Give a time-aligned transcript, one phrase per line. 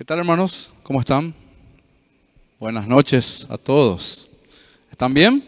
[0.00, 0.70] ¿Qué tal hermanos?
[0.82, 1.34] ¿Cómo están?
[2.58, 4.30] Buenas noches a todos.
[4.90, 5.46] ¿Están bien?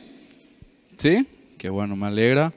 [0.99, 1.27] ¿Sí?
[1.57, 2.53] Qué bueno, me alegra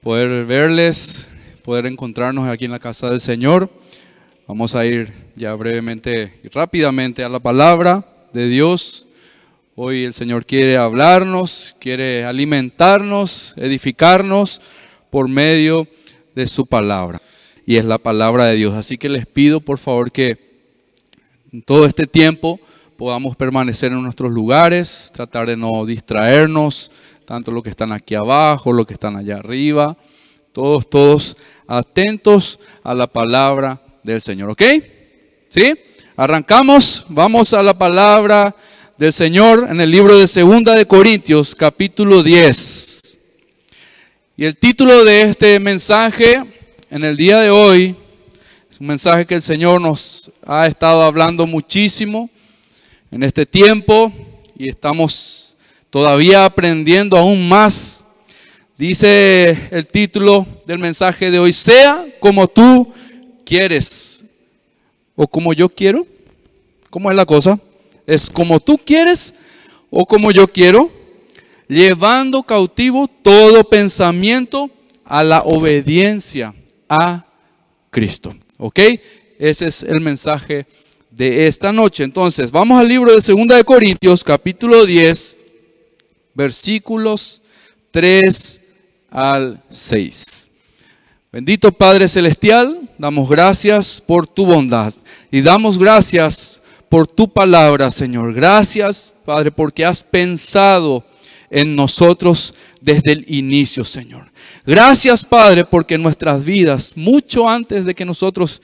[0.00, 1.28] poder verles,
[1.64, 3.68] poder encontrarnos aquí en la casa del Señor.
[4.46, 9.08] Vamos a ir ya brevemente y rápidamente a la palabra de Dios.
[9.74, 14.60] Hoy el Señor quiere hablarnos, quiere alimentarnos, edificarnos
[15.10, 15.88] por medio
[16.36, 17.20] de su palabra.
[17.66, 18.74] Y es la palabra de Dios.
[18.74, 20.51] Así que les pido por favor que
[21.52, 22.58] en todo este tiempo
[22.96, 26.90] podamos permanecer en nuestros lugares, tratar de no distraernos,
[27.26, 29.96] tanto los que están aquí abajo, los que están allá arriba,
[30.52, 31.36] todos, todos
[31.66, 34.62] atentos a la palabra del Señor, ¿ok?
[35.50, 35.74] ¿Sí?
[36.16, 38.54] Arrancamos, vamos a la palabra
[38.96, 43.18] del Señor en el libro de Segunda de Corintios, capítulo 10.
[44.38, 46.42] Y el título de este mensaje
[46.88, 47.96] en el día de hoy
[48.82, 52.28] un mensaje que el Señor nos ha estado hablando muchísimo
[53.10, 54.12] en este tiempo
[54.56, 55.56] y estamos
[55.90, 58.04] todavía aprendiendo aún más.
[58.76, 62.92] Dice el título del mensaje de hoy, sea como tú
[63.44, 64.24] quieres
[65.14, 66.06] o como yo quiero.
[66.90, 67.60] ¿Cómo es la cosa?
[68.06, 69.34] ¿Es como tú quieres
[69.90, 70.90] o como yo quiero?
[71.68, 74.70] Llevando cautivo todo pensamiento
[75.04, 76.54] a la obediencia
[76.88, 77.24] a
[77.90, 78.34] Cristo.
[78.58, 78.80] ¿Ok?
[79.42, 80.66] Ese es el mensaje
[81.10, 82.04] de esta noche.
[82.04, 85.36] Entonces, vamos al libro de Segunda de Corintios, capítulo 10,
[86.32, 87.42] versículos
[87.90, 88.60] 3
[89.10, 90.48] al 6.
[91.32, 94.94] Bendito Padre Celestial, damos gracias por tu bondad
[95.32, 98.32] y damos gracias por tu palabra, Señor.
[98.34, 101.04] Gracias, Padre, porque has pensado
[101.50, 104.30] en nosotros desde el inicio, Señor.
[104.64, 108.62] Gracias, Padre, porque nuestras vidas, mucho antes de que nosotros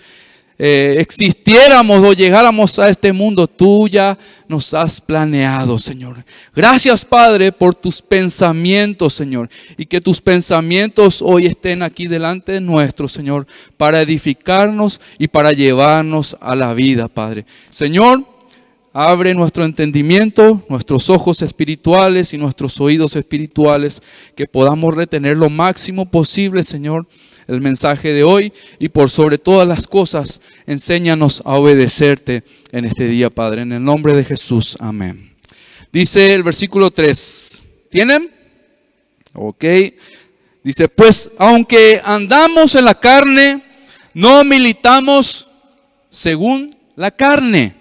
[0.60, 6.24] eh, existiéramos o llegáramos a este mundo, tú ya nos has planeado, Señor.
[6.54, 9.48] Gracias, Padre, por tus pensamientos, Señor.
[9.76, 15.52] Y que tus pensamientos hoy estén aquí delante de nuestro, Señor, para edificarnos y para
[15.52, 17.46] llevarnos a la vida, Padre.
[17.70, 18.24] Señor,
[19.00, 24.02] Abre nuestro entendimiento, nuestros ojos espirituales y nuestros oídos espirituales,
[24.34, 27.06] que podamos retener lo máximo posible, Señor,
[27.48, 33.08] el mensaje de hoy y por sobre todas las cosas, enséñanos a obedecerte en este
[33.08, 33.62] día, Padre.
[33.62, 35.34] En el nombre de Jesús, amén.
[35.92, 37.62] Dice el versículo 3.
[37.90, 38.30] ¿Tienen?
[39.32, 39.64] Ok.
[40.62, 43.64] Dice, pues aunque andamos en la carne,
[44.14, 45.48] no militamos
[46.10, 47.78] según la carne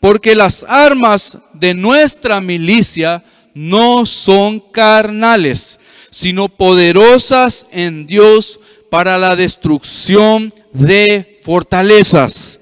[0.00, 3.24] porque las armas de nuestra milicia
[3.54, 5.80] no son carnales,
[6.10, 12.60] sino poderosas en Dios para la destrucción de fortalezas.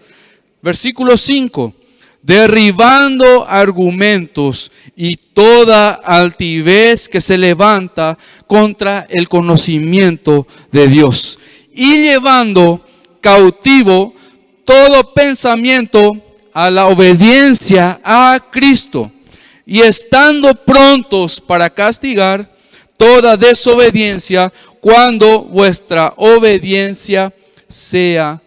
[0.63, 1.75] Versículo 5.
[2.23, 11.39] Derribando argumentos y toda altivez que se levanta contra el conocimiento de Dios.
[11.73, 12.85] Y llevando
[13.21, 14.15] cautivo
[14.65, 16.21] todo pensamiento
[16.53, 19.13] a la obediencia a Cristo
[19.67, 22.56] y estando prontos para castigar
[22.97, 27.33] toda desobediencia cuando vuestra obediencia
[27.69, 28.41] sea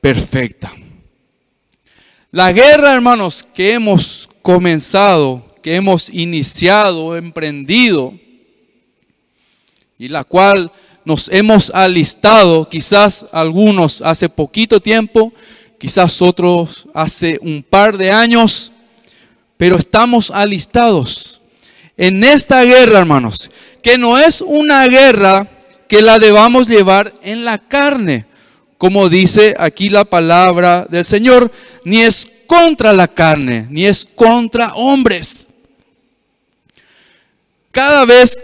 [0.00, 0.72] perfecta.
[2.30, 8.14] La guerra, hermanos, que hemos comenzado, que hemos iniciado, emprendido,
[9.98, 10.72] y la cual
[11.04, 15.32] nos hemos alistado, quizás algunos hace poquito tiempo,
[15.78, 18.72] quizás otros hace un par de años,
[19.56, 21.42] pero estamos alistados
[21.96, 23.50] en esta guerra, hermanos,
[23.82, 25.48] que no es una guerra
[25.88, 28.26] que la debamos llevar en la carne,
[28.78, 31.52] como dice aquí la palabra del Señor,
[31.84, 35.46] ni es contra la carne, ni es contra hombres.
[37.70, 38.40] Cada vez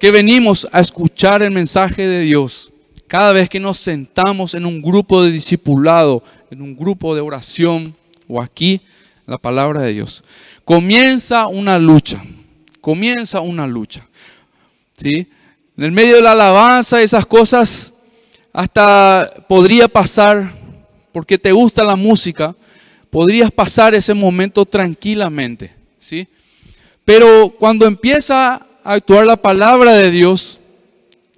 [0.00, 2.72] que venimos a escuchar el mensaje de Dios,
[3.06, 7.94] cada vez que nos sentamos en un grupo de discipulado, en un grupo de oración
[8.26, 8.80] o aquí,
[9.26, 10.24] la palabra de Dios.
[10.64, 12.22] Comienza una lucha,
[12.80, 14.06] comienza una lucha.
[15.02, 15.26] ¿Sí?
[15.76, 17.92] En el medio de la alabanza, esas cosas
[18.52, 20.54] hasta podría pasar,
[21.12, 22.54] porque te gusta la música,
[23.10, 25.72] podrías pasar ese momento tranquilamente.
[25.98, 26.28] ¿sí?
[27.04, 30.60] Pero cuando empieza a actuar la palabra de Dios,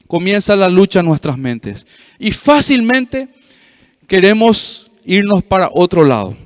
[0.06, 1.86] comienza la lucha en nuestras mentes.
[2.18, 3.28] Y fácilmente
[4.06, 6.36] queremos irnos para otro lado.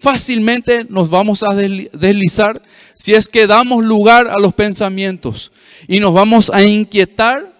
[0.00, 2.62] Fácilmente nos vamos a deslizar
[2.94, 5.52] si es que damos lugar a los pensamientos
[5.86, 7.52] y nos vamos a inquietar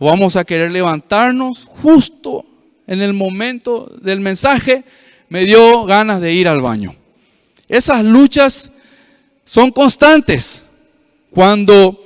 [0.00, 2.44] o vamos a querer levantarnos justo
[2.88, 4.82] en el momento del mensaje.
[5.28, 6.96] Me dio ganas de ir al baño.
[7.68, 8.72] Esas luchas
[9.44, 10.64] son constantes.
[11.30, 12.04] Cuando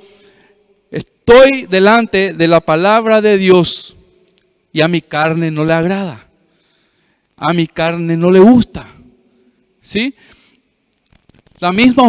[0.91, 3.95] estoy delante de la palabra de Dios
[4.71, 6.27] y a mi carne no le agrada,
[7.37, 8.85] a mi carne no le gusta.
[9.89, 10.13] ¿Sí?
[11.57, 12.03] La misma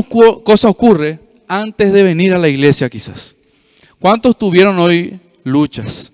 [0.45, 1.19] cosa ocurre
[1.49, 3.35] antes de venir a la iglesia quizás.
[3.99, 6.13] ¿Cuántos tuvieron hoy luchas?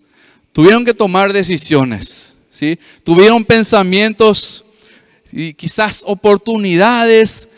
[0.52, 2.78] Tuvieron que tomar decisiones, ¿sí?
[3.02, 4.64] Tuvieron pensamientos
[5.32, 7.48] y quizás oportunidades,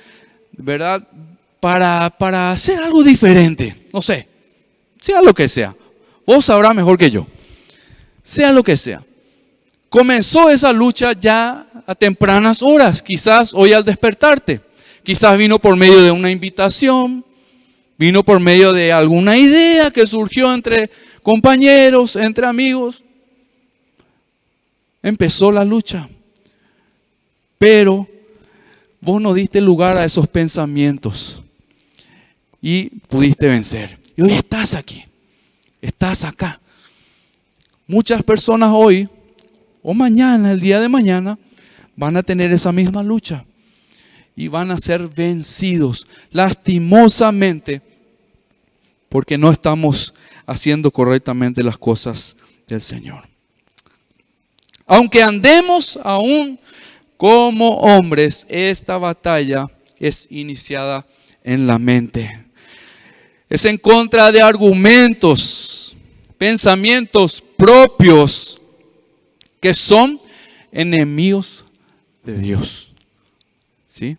[0.52, 1.06] ¿verdad?
[1.60, 4.26] Para, para hacer algo diferente, no sé,
[5.02, 5.76] sea lo que sea.
[6.24, 7.26] Vos sabrás mejor que yo,
[8.22, 9.04] sea lo que sea.
[9.88, 14.60] Comenzó esa lucha ya a tempranas horas, quizás hoy al despertarte.
[15.02, 17.24] Quizás vino por medio de una invitación,
[17.96, 20.90] vino por medio de alguna idea que surgió entre
[21.22, 23.02] compañeros, entre amigos.
[25.02, 26.08] Empezó la lucha.
[27.56, 28.06] Pero
[29.00, 31.42] vos no diste lugar a esos pensamientos
[32.60, 33.98] y pudiste vencer.
[34.14, 35.04] Y hoy estás aquí,
[35.80, 36.60] estás acá.
[37.86, 39.08] Muchas personas hoy
[39.82, 41.38] o mañana, el día de mañana,
[41.96, 43.44] van a tener esa misma lucha
[44.36, 47.82] y van a ser vencidos lastimosamente
[49.08, 50.14] porque no estamos
[50.46, 52.36] haciendo correctamente las cosas
[52.66, 53.28] del Señor.
[54.86, 56.58] Aunque andemos aún
[57.16, 59.66] como hombres, esta batalla
[59.98, 61.04] es iniciada
[61.42, 62.46] en la mente.
[63.50, 65.96] Es en contra de argumentos,
[66.38, 68.57] pensamientos propios
[69.60, 70.18] que son
[70.72, 71.64] enemigos
[72.24, 72.92] de Dios.
[73.88, 74.16] ¿Sí?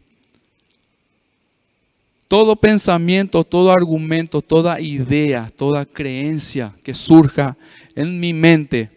[2.27, 7.57] Todo pensamiento, todo argumento, toda idea, toda creencia que surja
[7.95, 8.91] en mi mente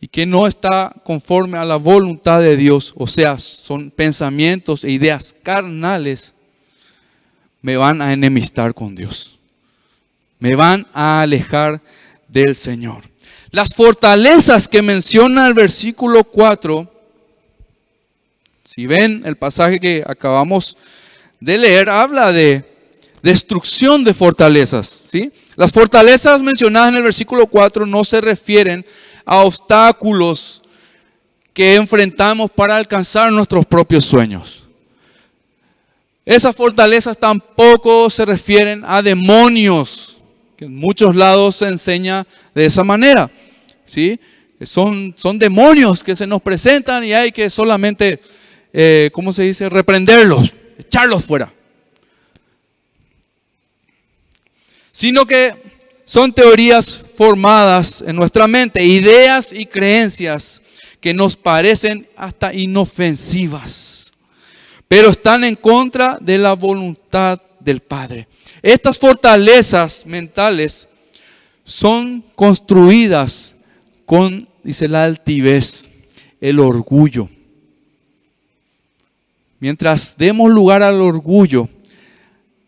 [0.00, 4.90] y que no está conforme a la voluntad de Dios, o sea, son pensamientos e
[4.90, 6.34] ideas carnales,
[7.60, 9.38] me van a enemistar con Dios.
[10.38, 11.82] Me van a alejar
[12.28, 13.04] del Señor.
[13.50, 16.88] Las fortalezas que menciona el versículo 4,
[18.64, 20.76] si ven el pasaje que acabamos
[21.40, 22.64] de leer, habla de
[23.22, 24.86] destrucción de fortalezas.
[24.88, 25.32] ¿sí?
[25.56, 28.86] Las fortalezas mencionadas en el versículo 4 no se refieren
[29.24, 30.62] a obstáculos
[31.52, 34.64] que enfrentamos para alcanzar nuestros propios sueños.
[36.24, 40.19] Esas fortalezas tampoco se refieren a demonios,
[40.60, 43.30] en muchos lados se enseña de esa manera.
[43.84, 44.18] ¿sí?
[44.62, 48.20] Son, son demonios que se nos presentan y hay que solamente,
[48.72, 51.52] eh, ¿cómo se dice?, reprenderlos echarlos fuera.
[54.92, 55.54] Sino que
[56.04, 60.60] son teorías formadas en nuestra mente, ideas y creencias
[61.00, 64.10] que nos parecen hasta inofensivas,
[64.88, 68.26] pero están en contra de la voluntad del Padre.
[68.62, 70.88] Estas fortalezas mentales
[71.64, 73.54] son construidas
[74.06, 75.90] con, dice la altivez,
[76.40, 77.28] el orgullo
[79.60, 81.68] Mientras demos lugar al orgullo,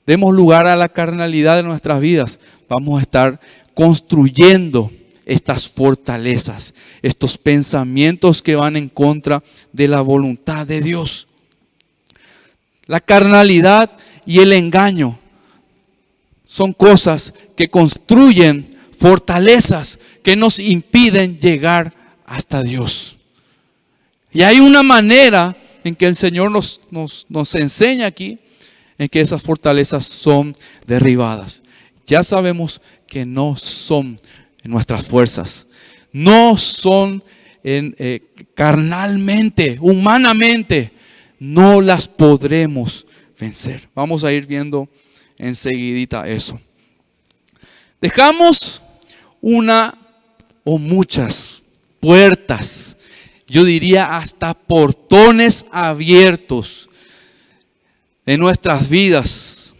[0.06, 2.38] demos lugar a la carnalidad de nuestras vidas,
[2.68, 3.40] vamos a estar
[3.72, 4.92] construyendo
[5.24, 9.42] estas fortalezas, estos pensamientos que van en contra
[9.72, 11.28] de la voluntad de Dios.
[12.84, 13.90] La carnalidad
[14.26, 15.18] y el engaño
[16.52, 21.94] son cosas que construyen fortalezas que nos impiden llegar
[22.26, 23.16] hasta Dios.
[24.30, 28.38] Y hay una manera en que el Señor nos, nos, enseña aquí,
[28.98, 30.52] en que esas fortalezas son
[30.86, 31.62] derribadas.
[32.06, 34.20] Ya sabemos que no son
[34.62, 35.66] nuestras fuerzas,
[36.12, 37.24] no son
[37.64, 38.20] eh,
[38.54, 40.92] carnalmente, humanamente,
[41.38, 43.06] no las podremos
[43.40, 43.88] vencer.
[43.94, 44.90] Vamos a ir viendo
[45.42, 46.58] enseguidita eso.
[48.00, 48.80] Dejamos
[49.40, 49.94] una
[50.64, 51.62] o muchas
[52.00, 52.96] puertas
[53.52, 56.88] yo diría hasta portones abiertos
[58.24, 59.74] en nuestras vidas,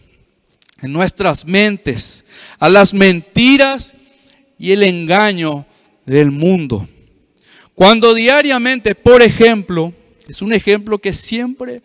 [0.83, 2.23] en nuestras mentes,
[2.59, 3.95] a las mentiras
[4.59, 5.65] y el engaño
[6.05, 6.87] del mundo.
[7.73, 9.91] Cuando diariamente, por ejemplo,
[10.27, 11.81] es un ejemplo que siempre,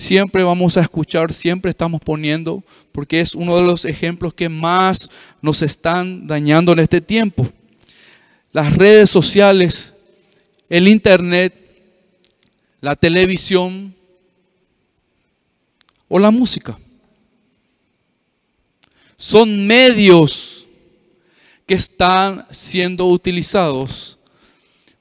[0.00, 5.10] siempre vamos a escuchar, siempre estamos poniendo, porque es uno de los ejemplos que más
[5.42, 7.48] nos están dañando en este tiempo.
[8.52, 9.94] Las redes sociales
[10.70, 11.62] el internet,
[12.80, 13.94] la televisión
[16.08, 16.78] o la música.
[19.16, 20.68] Son medios
[21.66, 24.18] que están siendo utilizados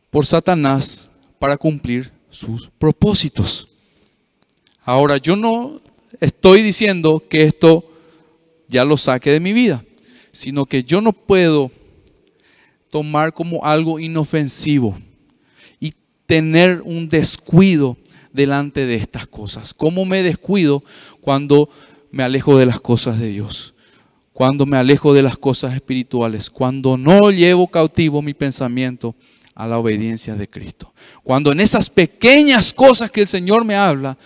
[0.09, 3.69] por Satanás para cumplir sus propósitos.
[4.89, 5.81] Ahora, yo no
[6.19, 7.91] estoy diciendo que esto
[8.67, 9.85] ya lo saque de mi vida,
[10.31, 11.69] sino que yo no puedo
[12.89, 14.97] tomar como algo inofensivo
[15.79, 15.93] y
[16.25, 17.97] tener un descuido
[18.33, 19.75] delante de estas cosas.
[19.75, 20.83] ¿Cómo me descuido
[21.21, 21.69] cuando
[22.09, 23.75] me alejo de las cosas de Dios?
[24.33, 29.13] Cuando me alejo de las cosas espirituales, cuando no llevo cautivo mi pensamiento
[29.59, 30.93] a la obediencia de Cristo.
[31.21, 34.17] Cuando en esas pequeñas cosas que el Señor me habla,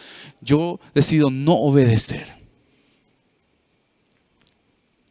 [0.43, 2.35] yo decido no obedecer.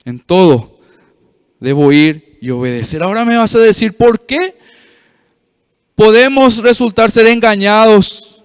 [0.05, 0.81] En todo
[1.61, 3.03] debo ir y obedecer.
[3.03, 4.57] Ahora me vas a decir, ¿por qué
[5.95, 8.43] podemos resultar ser engañados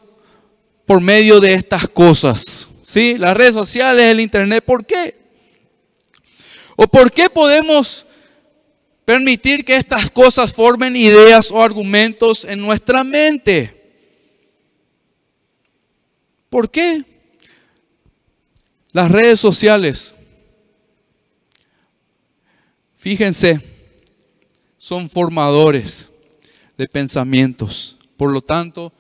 [0.86, 2.68] por medio de estas cosas?
[2.84, 3.18] ¿Sí?
[3.18, 5.16] Las redes sociales, el internet, ¿por qué?
[6.76, 8.06] ¿O por qué podemos
[9.04, 13.77] permitir que estas cosas formen ideas o argumentos en nuestra mente?
[16.50, 17.04] ¿Por qué?
[18.92, 20.16] Las redes sociales,
[22.96, 23.62] fíjense,
[24.78, 26.10] son formadores
[26.78, 27.98] de pensamientos.
[28.16, 28.94] Por lo tanto,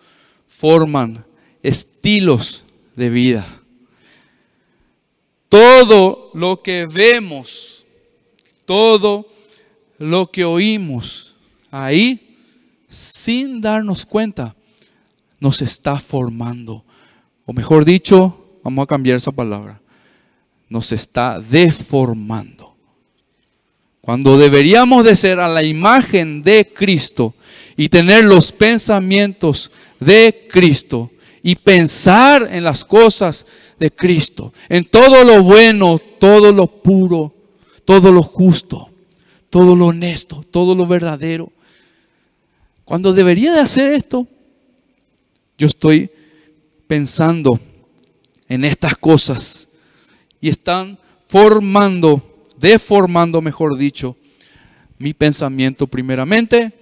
[0.48, 1.26] forman
[1.64, 3.62] estilos de vida.
[5.50, 7.86] Todo lo que vemos,
[8.66, 9.30] todo
[9.98, 11.38] lo que oímos
[11.72, 12.38] ahí,
[12.90, 14.56] sin darnos cuenta,
[15.40, 16.84] nos está formando.
[17.48, 19.80] O mejor dicho, vamos a cambiar esa palabra,
[20.68, 22.76] nos está deformando.
[24.02, 27.36] Cuando deberíamos de ser a la imagen de Cristo
[27.78, 31.10] y tener los pensamientos de Cristo
[31.42, 33.46] y pensar en las cosas
[33.80, 37.34] de Cristo, en todo lo bueno, todo lo puro,
[37.86, 38.90] todo lo justo,
[39.50, 41.50] todo lo honesto, todo lo verdadero.
[42.84, 44.28] Cuando debería de hacer esto,
[45.58, 46.12] yo estoy
[46.88, 47.60] pensando
[48.48, 49.68] en estas cosas
[50.40, 54.18] y están formando deformando, mejor dicho,
[54.98, 56.74] mi pensamiento primeramente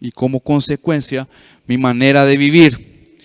[0.00, 1.28] y como consecuencia
[1.66, 3.16] mi manera de vivir.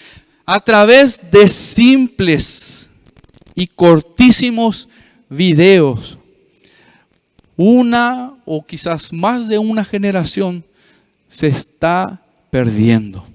[0.46, 2.90] A través de simples
[3.56, 4.90] y cortísimos
[5.30, 6.18] videos,
[7.58, 10.64] una o quizás más de una generación
[11.28, 13.26] se está perdiendo.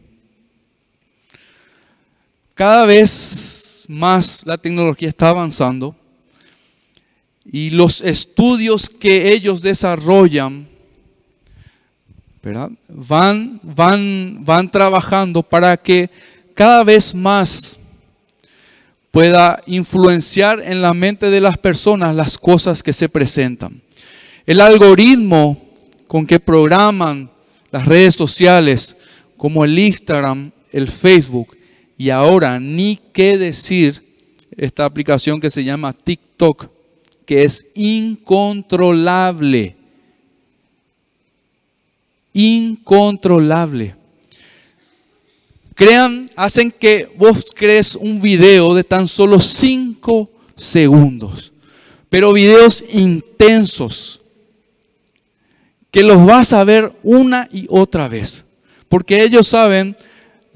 [2.56, 5.94] Cada vez más la tecnología está avanzando
[7.44, 10.66] y los estudios que ellos desarrollan
[12.88, 16.08] Van, van, van trabajando para que
[16.54, 17.76] cada vez más
[19.10, 23.82] pueda influenciar en la mente de las personas las cosas que se presentan.
[24.46, 25.60] El algoritmo
[26.06, 27.30] con que programan
[27.72, 28.96] las redes sociales,
[29.36, 31.56] como el Instagram, el Facebook,
[31.98, 34.04] y ahora ni qué decir
[34.56, 36.68] esta aplicación que se llama TikTok,
[37.24, 39.74] que es incontrolable.
[42.32, 43.96] Incontrolable.
[45.74, 51.52] Crean, hacen que vos crees un video de tan solo 5 segundos,
[52.08, 54.22] pero videos intensos,
[55.90, 58.46] que los vas a ver una y otra vez,
[58.88, 59.94] porque ellos saben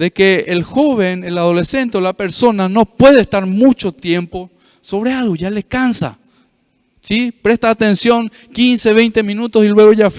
[0.00, 4.48] de que el joven, el adolescente o la persona no puede estar mucho tiempo
[4.80, 6.18] sobre algo, ya le cansa.
[7.02, 7.30] ¿Sí?
[7.30, 10.10] Presta atención 15, 20 minutos y luego ya...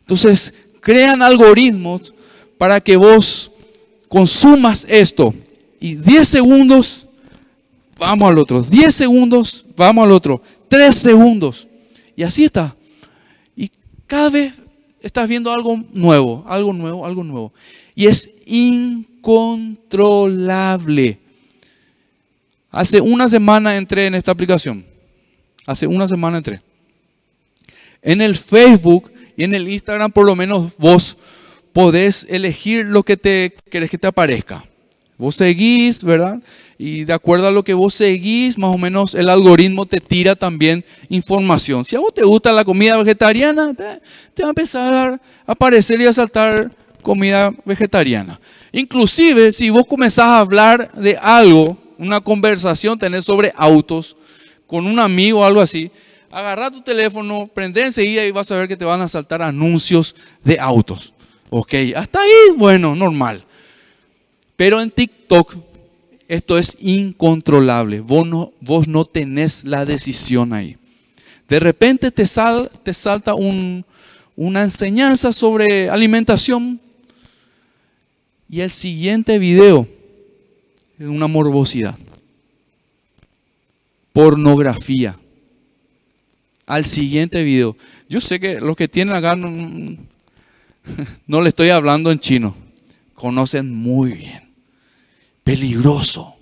[0.00, 2.14] Entonces, crean algoritmos
[2.56, 3.52] para que vos
[4.08, 5.34] consumas esto.
[5.78, 7.06] Y 10 segundos,
[7.98, 8.62] vamos al otro.
[8.62, 10.40] 10 segundos, vamos al otro.
[10.68, 11.68] 3 segundos.
[12.16, 12.74] Y así está.
[13.54, 13.70] Y
[14.06, 14.54] cada vez
[15.06, 17.52] estás viendo algo nuevo, algo nuevo, algo nuevo.
[17.94, 21.20] Y es incontrolable.
[22.70, 24.84] Hace una semana entré en esta aplicación.
[25.64, 26.60] Hace una semana entré.
[28.02, 31.16] En el Facebook y en el Instagram por lo menos vos
[31.72, 34.64] podés elegir lo que te querés que te aparezca.
[35.16, 36.40] Vos seguís, ¿verdad?
[36.78, 40.36] Y de acuerdo a lo que vos seguís, más o menos el algoritmo te tira
[40.36, 41.84] también información.
[41.84, 43.72] Si a vos te gusta la comida vegetariana,
[44.34, 45.20] te va a empezar a
[45.52, 46.70] aparecer y a saltar
[47.02, 48.38] comida vegetariana.
[48.72, 54.16] Inclusive si vos comenzás a hablar de algo una conversación tenés sobre autos
[54.66, 55.90] con un amigo o algo así,
[56.30, 60.14] agarra tu teléfono, prende enseguida y vas a ver que te van a saltar anuncios
[60.42, 61.14] de autos.
[61.50, 63.44] Ok, hasta ahí, bueno, normal.
[64.56, 65.65] Pero en TikTok
[66.28, 68.00] esto es incontrolable.
[68.00, 70.76] Vos no, vos no tenés la decisión ahí.
[71.48, 76.80] De repente te, sal, te salta una enseñanza sobre alimentación
[78.48, 79.88] Y el siguiente video
[80.98, 81.96] es una morbosidad.
[84.12, 85.16] Pornografía.
[86.66, 87.76] Al siguiente video.
[88.08, 89.48] Yo sé que los que tienen acá no,
[91.26, 92.56] no le estoy hablando en chino.
[93.14, 94.45] Conocen muy bien.
[95.46, 96.34] Peligroso.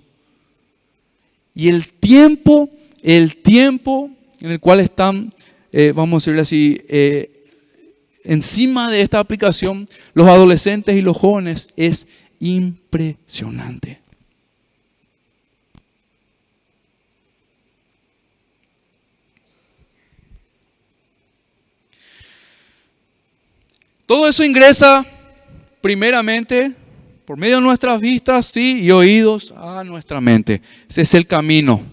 [1.53, 2.71] Y el tiempo,
[3.03, 4.09] el tiempo
[4.41, 5.31] en el cual están,
[5.71, 7.31] eh, vamos a decirle así, eh,
[8.23, 12.07] encima de esta aplicación, los adolescentes y los jóvenes, es
[12.39, 14.01] impresionante.
[24.07, 25.05] Todo eso ingresa
[25.79, 26.73] primeramente
[27.25, 30.61] por medio de nuestras vistas, sí, y oídos a nuestra mente.
[30.87, 31.83] Ese es el camino.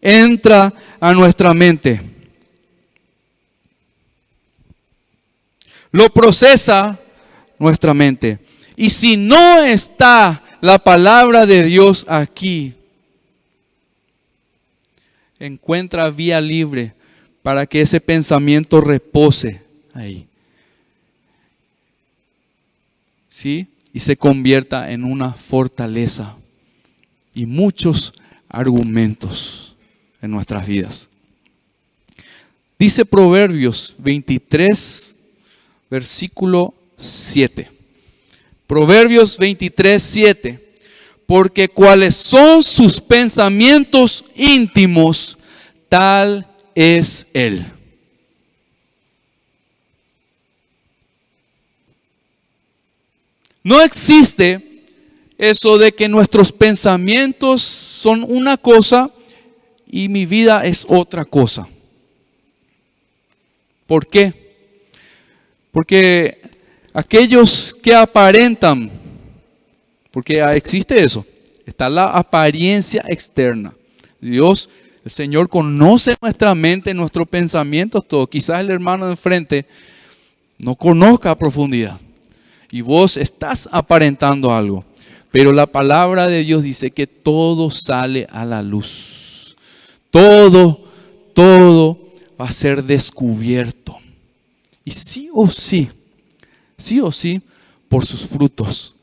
[0.00, 2.00] Entra a nuestra mente.
[5.90, 6.98] Lo procesa
[7.58, 8.38] nuestra mente.
[8.76, 12.74] Y si no está la palabra de Dios aquí,
[15.40, 16.94] encuentra vía libre
[17.42, 20.28] para que ese pensamiento repose ahí.
[23.28, 23.68] ¿Sí?
[23.92, 26.36] Y se convierta en una fortaleza
[27.34, 28.12] y muchos
[28.48, 29.76] argumentos
[30.20, 31.08] en nuestras vidas.
[32.78, 35.16] Dice Proverbios 23,
[35.90, 37.70] versículo 7.
[38.66, 40.74] Proverbios 23, 7.
[41.26, 45.36] Porque cuáles son sus pensamientos íntimos,
[45.88, 47.66] tal es Él.
[53.62, 54.68] No existe
[55.36, 59.10] eso de que nuestros pensamientos son una cosa
[59.86, 61.66] y mi vida es otra cosa.
[63.86, 64.34] ¿Por qué?
[65.72, 66.42] Porque
[66.92, 68.90] aquellos que aparentan,
[70.10, 71.24] porque existe eso,
[71.64, 73.74] está la apariencia externa.
[74.20, 74.68] Dios,
[75.04, 78.26] el Señor conoce nuestra mente, nuestros pensamientos, todo.
[78.26, 79.66] Quizás el hermano de enfrente
[80.58, 81.98] no conozca a profundidad
[82.70, 84.84] y vos estás aparentando algo.
[85.30, 89.56] Pero la palabra de Dios dice que todo sale a la luz.
[90.10, 90.84] Todo,
[91.34, 91.98] todo
[92.40, 93.98] va a ser descubierto.
[94.84, 95.90] Y sí o sí,
[96.78, 97.42] sí o sí,
[97.88, 98.94] por sus frutos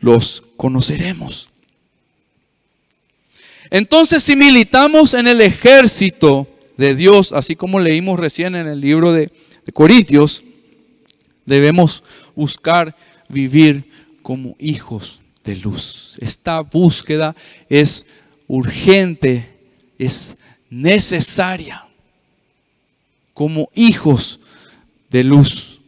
[0.00, 1.48] los conoceremos.
[3.70, 9.12] Entonces, si militamos en el ejército de Dios, así como leímos recién en el libro
[9.12, 9.32] de,
[9.64, 10.44] de Corintios,
[11.44, 12.94] debemos buscar
[13.28, 13.90] vivir
[14.22, 16.16] como hijos de luz.
[16.20, 17.34] Esta búsqueda
[17.68, 18.06] es
[18.48, 19.54] urgente,
[19.98, 20.34] es
[20.68, 21.86] necesaria
[23.32, 24.40] como hijos
[25.10, 25.80] de luz.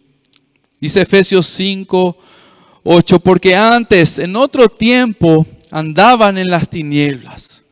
[0.81, 2.17] Dice Efesios 5,
[2.85, 7.65] 8, porque antes, en otro tiempo, andaban en las tinieblas.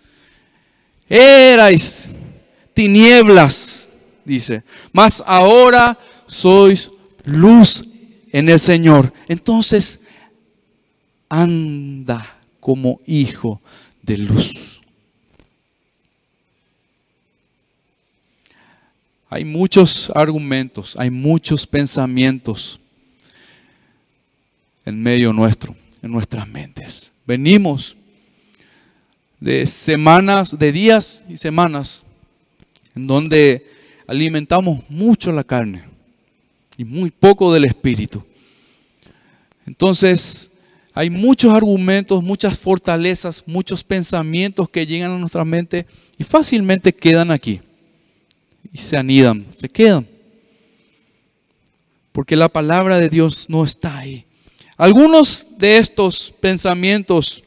[1.08, 2.10] Erais
[2.74, 3.92] tinieblas,
[4.24, 6.90] dice, mas ahora sois
[7.24, 7.84] luz
[8.36, 9.14] en el Señor.
[9.28, 9.98] Entonces,
[11.26, 13.62] anda como hijo
[14.02, 14.82] de luz.
[19.30, 22.78] Hay muchos argumentos, hay muchos pensamientos
[24.84, 27.12] en medio nuestro, en nuestras mentes.
[27.26, 27.96] Venimos
[29.40, 32.04] de semanas, de días y semanas
[32.94, 33.66] en donde
[34.06, 35.95] alimentamos mucho la carne
[36.76, 38.22] y muy poco del espíritu.
[39.66, 40.50] Entonces,
[40.94, 45.86] hay muchos argumentos, muchas fortalezas, muchos pensamientos que llegan a nuestra mente
[46.16, 47.60] y fácilmente quedan aquí
[48.72, 50.06] y se anidan, se quedan.
[52.12, 54.24] Porque la palabra de Dios no está ahí.
[54.76, 57.42] Algunos de estos pensamientos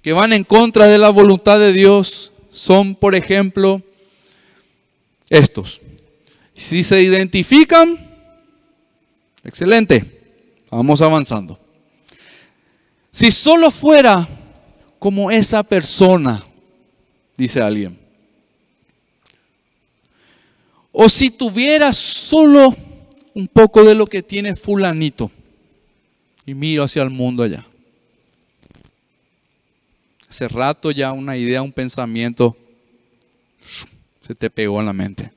[0.00, 3.82] que van en contra de la voluntad de Dios son, por ejemplo,
[5.28, 5.80] estos.
[6.54, 7.98] Si se identifican,
[9.42, 10.20] excelente,
[10.70, 11.58] vamos avanzando.
[13.10, 14.28] Si solo fuera
[14.98, 16.44] como esa persona,
[17.36, 17.98] dice alguien,
[20.92, 22.74] o si tuviera solo
[23.34, 25.30] un poco de lo que tiene fulanito.
[26.46, 27.66] Y miro hacia el mundo allá.
[30.28, 32.56] Hace rato ya una idea, un pensamiento
[34.20, 35.33] se te pegó en la mente.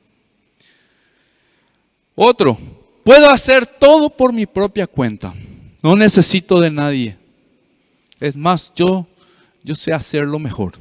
[2.20, 2.58] Otro,
[3.04, 5.34] puedo hacer todo por mi propia cuenta.
[5.82, 7.18] No necesito de nadie.
[8.20, 9.06] Es más, yo,
[9.64, 10.74] yo sé hacerlo mejor.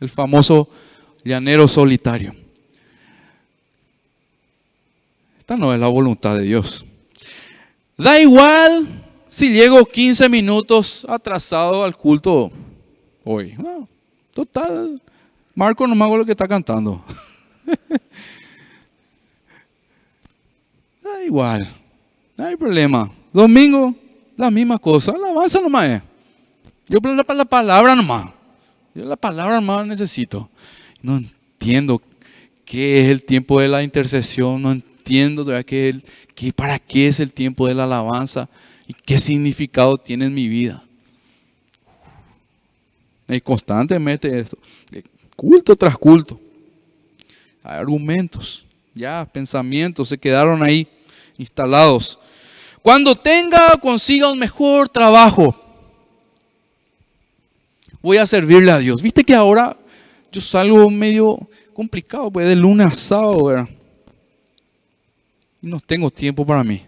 [0.00, 0.68] El famoso
[1.24, 2.34] llanero solitario
[5.56, 6.84] no es la voluntad de Dios.
[7.96, 8.86] Da igual
[9.28, 12.50] si llego 15 minutos atrasado al culto
[13.24, 13.56] hoy?
[14.32, 15.00] total,
[15.54, 17.02] Marco no me hago lo que está cantando.
[21.24, 21.72] igual,
[22.36, 23.10] no hay problema.
[23.32, 23.94] Domingo,
[24.36, 26.02] la misma cosa, alabanza nomás es.
[26.88, 28.26] Yo la, la palabra nomás.
[28.94, 30.48] Yo la palabra nomás necesito.
[31.02, 32.02] No entiendo
[32.64, 36.00] qué es el tiempo de la intercesión, no entiendo qué,
[36.34, 38.48] qué, para qué es el tiempo de la alabanza
[38.86, 40.82] y qué significado tiene en mi vida.
[43.28, 44.58] Y constantemente esto,
[45.36, 46.40] culto tras culto.
[47.62, 50.88] Argumentos, ya pensamientos se quedaron ahí
[51.40, 52.18] instalados.
[52.82, 55.54] Cuando tenga, consiga un mejor trabajo,
[58.00, 59.02] voy a servirle a Dios.
[59.02, 59.76] Viste que ahora
[60.30, 63.68] yo salgo medio complicado, pues de lunes a sábado, ¿verdad?
[65.62, 66.82] Y no tengo tiempo para mí.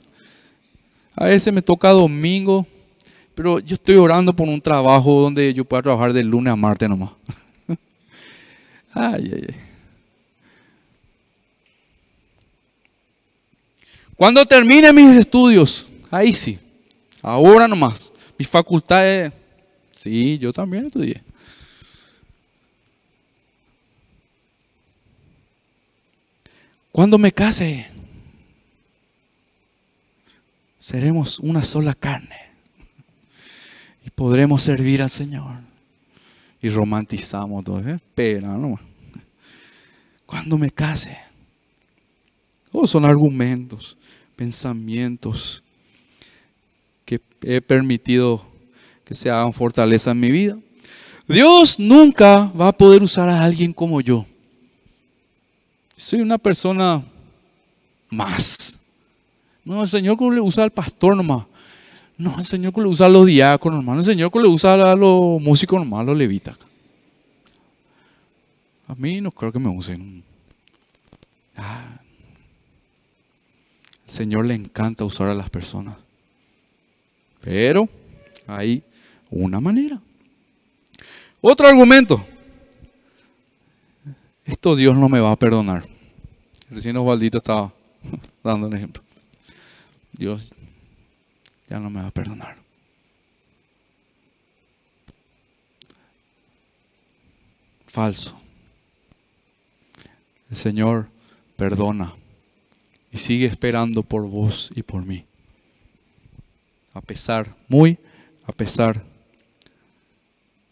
[1.15, 2.67] A veces me toca domingo,
[3.35, 6.89] pero yo estoy orando por un trabajo donde yo pueda trabajar de lunes a martes
[6.89, 7.11] nomás.
[8.95, 9.72] ay, ay, ay.
[14.17, 16.59] Cuando termine mis estudios, ahí sí,
[17.21, 19.33] ahora nomás, mis facultades,
[19.93, 21.23] sí, yo también estudié.
[26.93, 27.87] Cuando me case,
[30.79, 32.37] seremos una sola carne
[34.05, 35.57] y podremos servir al Señor.
[36.61, 37.95] Y romantizamos todo, ¿eh?
[37.95, 38.79] espera, ¿no?
[40.27, 41.17] Cuando me case,
[42.71, 43.97] oh, son argumentos,
[44.43, 45.63] pensamientos
[47.05, 48.45] que he permitido
[49.05, 50.59] que se hagan fortaleza en mi vida.
[51.29, 54.27] Dios nunca va a poder usar a alguien como yo.
[55.95, 57.05] Soy una persona
[58.11, 58.81] más.
[59.65, 61.45] No, el Señor le usa al pastor nomás.
[62.19, 63.99] No, el Señor le usa a los diáconos nomás.
[63.99, 66.59] El Señor le usa a los músicos nomás, a los levitas.
[68.89, 70.25] A mí no creo que me usen.
[71.57, 72.02] Ah,
[74.13, 75.97] Señor le encanta usar a las personas.
[77.41, 77.89] Pero
[78.47, 78.85] hay
[79.31, 79.99] una manera.
[81.41, 82.25] Otro argumento.
[84.45, 85.89] Esto Dios no me va a perdonar.
[86.69, 87.73] Recién Osvaldito estaba
[88.45, 89.03] dando un ejemplo.
[90.13, 90.53] Dios
[91.71, 92.59] ya no me va a perdonar.
[97.87, 98.39] Falso.
[100.51, 101.09] El Señor
[101.57, 102.13] perdona
[103.13, 105.25] y sigue esperando por vos y por mí.
[106.95, 107.99] A pesar, muy
[108.45, 109.05] a pesar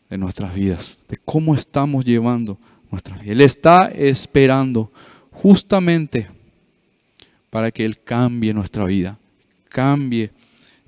[0.09, 2.59] de nuestras vidas, de cómo estamos llevando
[2.91, 3.33] nuestras vidas.
[3.33, 4.91] Él está esperando
[5.31, 6.29] justamente
[7.51, 9.19] para que Él cambie nuestra vida,
[9.69, 10.31] cambie,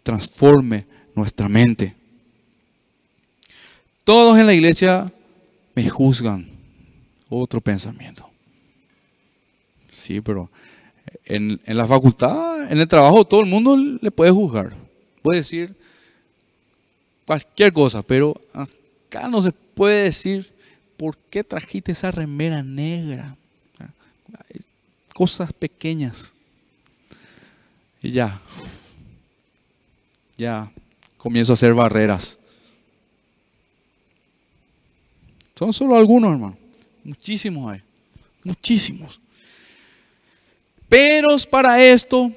[0.03, 1.95] transforme nuestra mente.
[4.05, 5.12] Todos en la iglesia
[5.75, 6.51] me juzgan.
[7.29, 8.29] Otro pensamiento.
[9.88, 10.51] Sí, pero
[11.25, 14.75] en, la facultad, en el trabajo, todo el mundo le puede juzgar.
[15.23, 15.75] Puede decir
[17.27, 20.53] cualquier cosa, pero acá no se puede decir
[20.97, 23.37] por qué trajiste esa remera negra.
[25.15, 26.35] Cosas pequeñas.
[28.03, 28.41] Y ya,
[30.37, 30.73] ya
[31.17, 32.39] comienzo a hacer barreras.
[35.55, 36.57] Son solo algunos, hermano.
[37.05, 37.83] Muchísimos hay.
[38.43, 39.22] Muchísimos.
[40.92, 42.31] Peros para esto,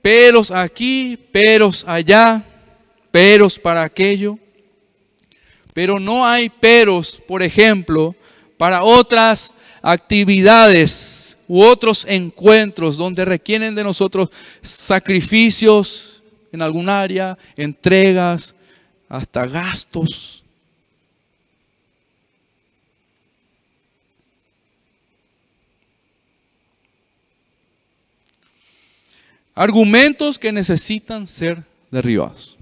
[0.00, 2.44] peros aquí, peros allá,
[3.10, 4.38] peros para aquello.
[5.74, 8.14] Pero no hay peros, por ejemplo,
[8.56, 14.28] para otras actividades u otros encuentros donde requieren de nosotros
[14.62, 18.54] sacrificios en algún área, entregas,
[19.08, 20.44] hasta gastos.
[29.58, 32.56] Argumentos que necesitan ser derribados.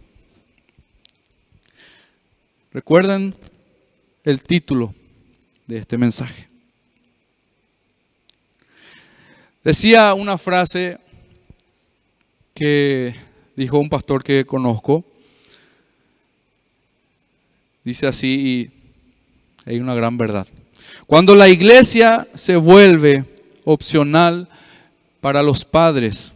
[2.72, 3.34] Recuerden
[4.24, 4.94] el título
[5.66, 6.48] de este mensaje.
[9.62, 10.96] Decía una frase
[12.54, 13.14] que
[13.56, 15.04] dijo un pastor que conozco.
[17.84, 18.70] Dice así
[19.66, 20.46] y hay una gran verdad.
[21.06, 23.26] Cuando la iglesia se vuelve
[23.66, 24.48] opcional
[25.20, 26.32] para los padres,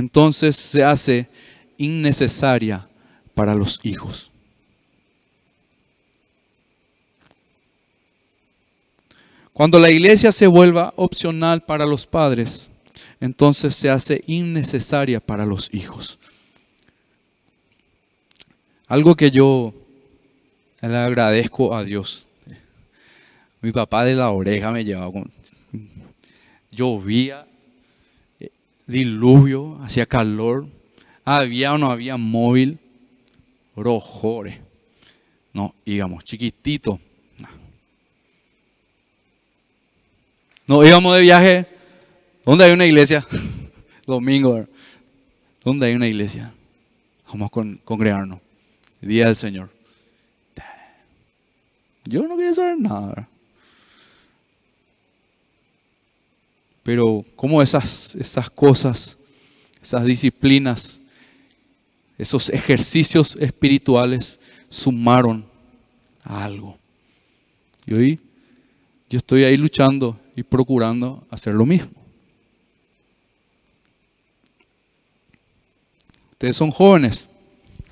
[0.00, 1.28] entonces se hace
[1.76, 2.88] innecesaria
[3.34, 4.30] para los hijos.
[9.52, 12.70] Cuando la iglesia se vuelva opcional para los padres,
[13.20, 16.18] entonces se hace innecesaria para los hijos.
[18.86, 19.74] Algo que yo
[20.80, 22.26] le agradezco a Dios.
[23.60, 25.30] Mi papá de la oreja me llevaba con...
[26.72, 27.46] Llovía,
[28.90, 30.66] diluvio, hacía calor,
[31.24, 32.78] había o no había móvil,
[33.76, 34.58] rojores.
[35.52, 37.00] No, íbamos chiquitito.
[40.66, 41.66] No, íbamos de viaje.
[42.44, 43.26] ¿Dónde hay una iglesia?
[44.06, 44.66] Domingo.
[45.64, 46.52] ¿Dónde hay una iglesia?
[47.26, 48.40] Vamos a congregarnos.
[49.00, 49.70] Día del Señor.
[52.04, 53.28] Yo no quería saber nada.
[56.90, 59.16] Pero como esas, esas cosas,
[59.80, 61.00] esas disciplinas,
[62.18, 65.46] esos ejercicios espirituales sumaron
[66.24, 66.76] a algo.
[67.86, 68.20] Y hoy
[69.08, 71.92] yo estoy ahí luchando y procurando hacer lo mismo.
[76.32, 77.28] Ustedes son jóvenes,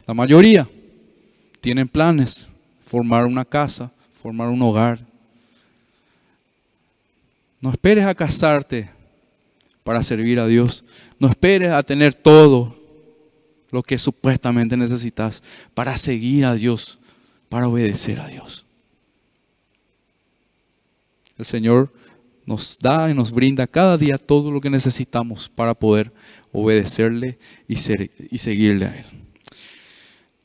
[0.09, 0.69] la mayoría
[1.61, 4.99] tienen planes, formar una casa, formar un hogar.
[7.61, 8.89] No esperes a casarte
[9.83, 10.85] para servir a Dios.
[11.19, 12.77] No esperes a tener todo
[13.71, 15.43] lo que supuestamente necesitas
[15.75, 16.99] para seguir a Dios,
[17.49, 18.65] para obedecer a Dios.
[21.37, 21.93] El Señor
[22.47, 26.13] nos da y nos brinda cada día todo lo que necesitamos para poder
[26.53, 29.05] obedecerle y, y seguirle a Él.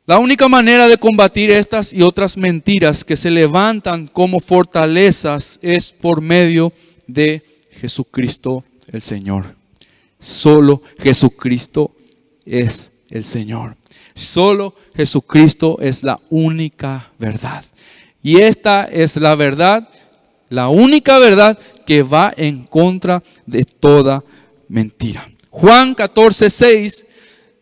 [0.05, 5.93] La única manera de combatir estas y otras mentiras que se levantan como fortalezas es
[5.93, 6.92] por medio de
[7.71, 9.55] Jesucristo el Señor.
[10.19, 11.95] Solo Jesucristo
[12.45, 13.75] es el Señor.
[14.15, 17.65] Solo Jesucristo es la única verdad.
[18.21, 19.89] Y esta es la verdad,
[20.49, 24.23] la única verdad que va en contra de toda
[24.69, 25.29] mentira.
[25.49, 27.05] Juan 14, 6,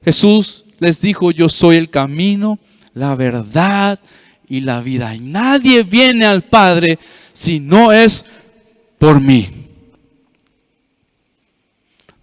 [0.04, 2.60] Jesús les dijo, yo soy el camino,
[2.94, 4.00] la verdad
[4.48, 5.16] y la vida.
[5.16, 7.00] Y nadie viene al Padre
[7.34, 8.26] si no es
[9.02, 9.50] por mí.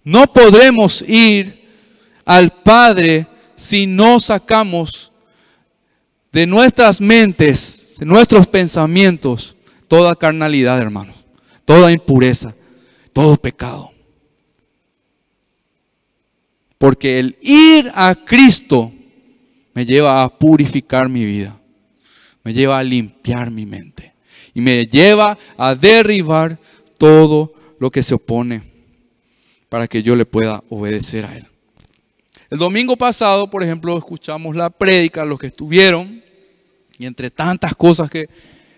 [0.01, 1.69] No podremos ir
[2.23, 5.11] al Padre si no sacamos
[6.31, 9.57] de nuestras mentes, de nuestros pensamientos,
[9.89, 11.17] toda carnalidad, hermanos,
[11.65, 12.55] toda impureza,
[13.11, 13.91] todo pecado.
[16.77, 18.93] Porque el ir a Cristo
[19.73, 21.59] me lleva a purificar mi vida,
[22.41, 24.08] me lleva a limpiar mi mente
[24.59, 26.57] y me lleva a derribar
[26.97, 28.61] todo lo que se opone
[29.69, 31.47] para que yo le pueda obedecer a Él.
[32.49, 36.21] El domingo pasado, por ejemplo, escuchamos la prédica, los que estuvieron,
[36.97, 38.27] y entre tantas cosas que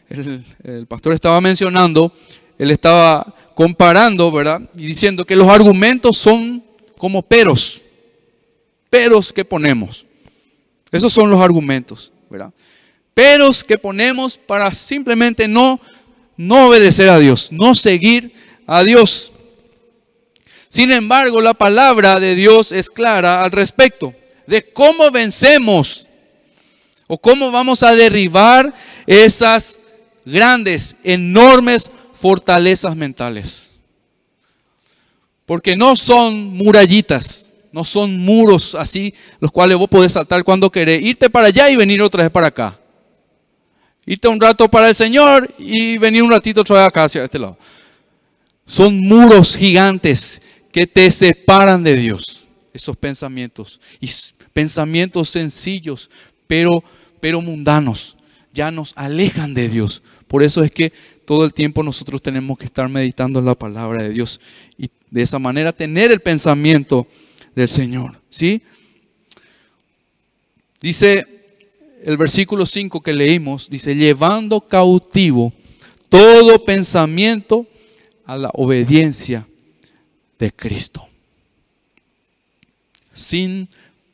[0.10, 2.14] el, el pastor estaba mencionando,
[2.58, 4.62] él estaba comparando, ¿verdad?
[4.76, 6.64] Y diciendo que los argumentos son
[6.98, 7.84] como peros
[8.92, 10.06] peros que ponemos.
[10.92, 12.54] Esos son los argumentos, ¿verdad?
[13.68, 15.80] Que ponemos para simplemente no,
[16.38, 18.34] no obedecer a Dios, no seguir
[18.66, 19.32] a Dios.
[20.70, 24.16] Sin embargo, la palabra de Dios es clara al respecto
[24.48, 26.08] de cómo vencemos
[27.08, 28.74] o cómo vamos a derribar
[29.06, 29.80] esas
[30.26, 33.72] grandes, enormes fortalezas mentales.
[35.46, 41.04] Porque no son murallitas, no son muros así, los cuales vos podés saltar cuando querés.
[41.04, 42.81] Irte para allá y venir otra vez para acá.
[44.06, 47.40] Irte un rato para el Señor y venir un ratito otra vez acá hacia este
[47.40, 47.58] lado.
[48.66, 52.48] Son muros gigantes que te separan de Dios.
[52.74, 53.80] Esos pensamientos.
[54.00, 54.10] Y
[54.54, 56.10] pensamientos sencillos,
[56.48, 56.84] pero,
[57.20, 58.18] pero mundanos.
[58.54, 60.02] Ya nos alejan de Dios.
[60.28, 60.92] Por eso es que
[61.26, 64.40] todo el tiempo nosotros tenemos que estar meditando en la palabra de Dios.
[64.78, 67.08] Y de esa manera tener el pensamiento
[67.56, 68.22] del Señor.
[68.30, 68.64] ¿Sí?
[70.82, 71.41] Dice
[72.04, 75.54] el versículo 5 que leímos, dice, llevando cautivo
[76.10, 77.68] todo pensamiento
[78.26, 79.48] a la obediencia
[80.40, 81.08] de Cristo.
[83.14, 83.70] Sin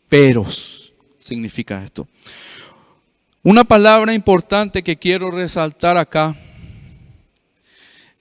[0.10, 2.08] peros significa esto.
[3.43, 6.36] Una palabra importante que quiero resaltar acá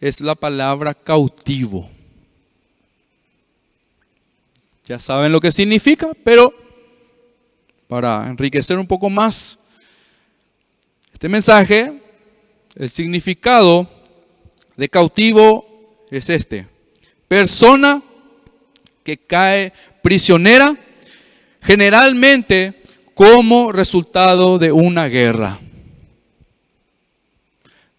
[0.00, 1.90] es la palabra cautivo.
[4.84, 6.65] Ya saben lo que significa, pero
[7.88, 9.58] para enriquecer un poco más
[11.16, 11.98] este mensaje,
[12.74, 13.88] el significado
[14.76, 16.66] de cautivo es este.
[17.26, 18.02] Persona
[19.02, 19.72] que cae
[20.02, 20.76] prisionera,
[21.62, 22.82] generalmente
[23.14, 25.58] como resultado de una guerra.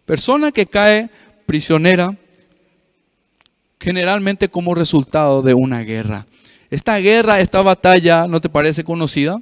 [0.06, 1.10] Persona que cae
[1.47, 2.15] prisionera,
[3.80, 6.28] generalmente como resultado de una guerra.
[6.69, 9.41] Esta guerra, esta batalla, ¿no te parece conocida?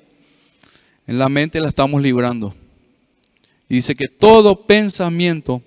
[1.08, 2.56] En la mente la estamos librando.
[3.70, 5.62] Y dice que todo pensamiento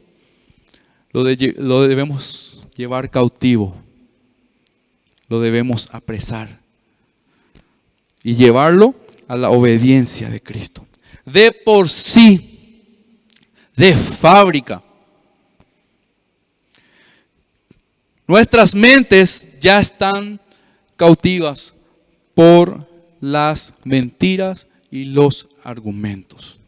[1.13, 3.77] lo, lo debemos llevar cautivo.
[5.29, 6.61] Lo debemos apresar.
[8.23, 8.95] Y llevarlo
[9.29, 10.87] a la obediencia de Cristo.
[11.25, 12.83] De por sí,
[13.77, 14.83] de fábrica.
[18.27, 20.41] Nuestras mentes ya están
[20.97, 21.75] cautivas
[22.35, 22.87] por
[23.21, 26.59] las mentiras y los argumentos.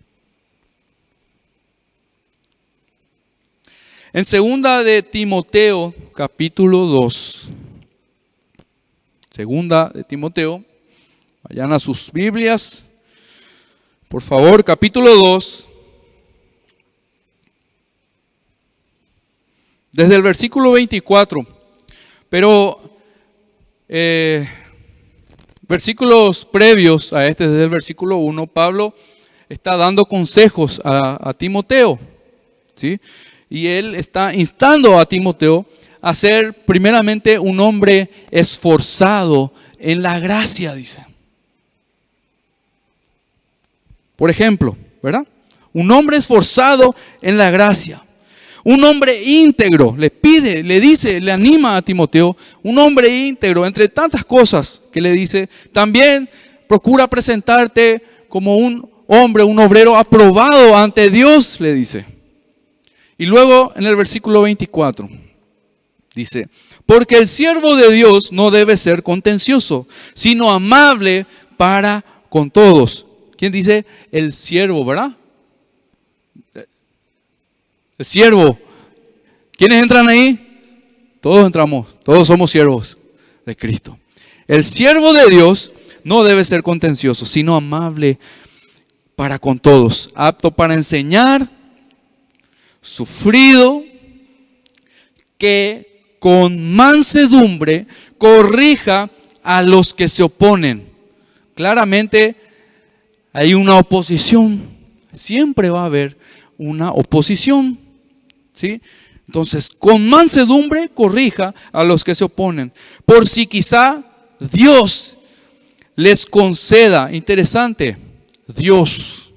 [4.13, 7.51] En segunda de Timoteo, capítulo 2.
[9.31, 10.65] Segunda de Timoteo,
[11.49, 12.83] vayan a sus Biblias.
[14.09, 15.71] Por favor, capítulo 2.
[19.93, 21.47] Desde el versículo 24.
[22.29, 22.99] Pero
[23.89, 24.49] eh,
[25.71, 28.93] versículos previos a este, desde el versículo 1, Pablo
[29.49, 31.97] está dando consejos a, a Timoteo.
[32.75, 33.01] ¿sí?
[33.49, 35.65] Y él está instando a Timoteo
[36.03, 41.07] a ser primeramente un hombre esforzado en la gracia, dice.
[44.17, 45.25] Por ejemplo, ¿verdad?
[45.73, 48.03] Un hombre esforzado en la gracia.
[48.65, 53.89] Un hombre íntegro, le pide, le dice, le anima a Timoteo, un hombre íntegro, entre
[53.89, 56.29] tantas cosas que le dice, también
[56.69, 62.05] procura presentarte como un hombre, un obrero aprobado ante Dios, le dice.
[63.19, 65.09] Y luego en el versículo 24
[66.15, 66.49] dice,
[66.87, 73.07] porque el siervo de Dios no debe ser contencioso, sino amable para con todos.
[73.37, 73.85] ¿Quién dice?
[74.11, 75.13] El siervo, ¿verdad?
[78.01, 78.59] El siervo.
[79.59, 80.63] ¿Quiénes entran ahí?
[81.21, 82.97] Todos entramos, todos somos siervos
[83.45, 83.99] de Cristo.
[84.49, 85.71] El siervo de Dios
[86.03, 88.19] no debe ser contencioso, sino amable
[89.17, 91.47] para con todos, apto para enseñar,
[92.81, 93.85] sufrido,
[95.37, 97.87] que con mansedumbre
[98.17, 99.11] corrija
[99.43, 100.89] a los que se oponen.
[101.55, 102.35] Claramente
[103.35, 104.63] hay una oposición,
[105.13, 106.17] siempre va a haber
[106.57, 107.90] una oposición.
[109.27, 112.73] Entonces, con mansedumbre corrija a los que se oponen,
[113.07, 114.03] por si quizá
[114.41, 115.17] Dios
[115.95, 117.97] les conceda, interesante,
[118.49, 119.33] Dios,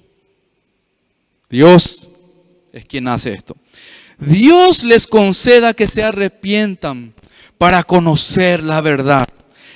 [1.49, 2.09] Dios
[2.71, 3.55] es quien hace esto.
[4.17, 7.13] Dios les conceda que se arrepientan
[7.57, 9.27] para conocer la verdad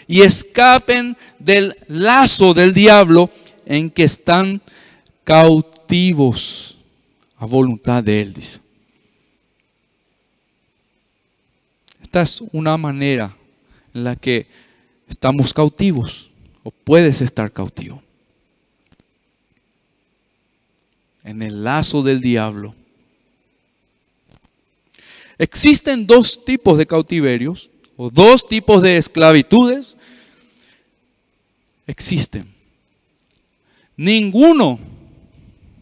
[0.08, 3.30] y escapen del lazo del diablo
[3.66, 4.62] en que están
[5.24, 6.78] cautivos
[7.38, 8.60] a voluntad de Él, dice.
[12.22, 13.36] Es una manera
[13.94, 14.48] en la que
[15.08, 16.32] estamos cautivos
[16.64, 18.02] o puedes estar cautivo.
[21.24, 22.74] En el lazo del diablo.
[25.38, 29.96] Existen dos tipos de cautiverios o dos tipos de esclavitudes.
[31.86, 32.52] Existen.
[33.96, 34.80] Ninguno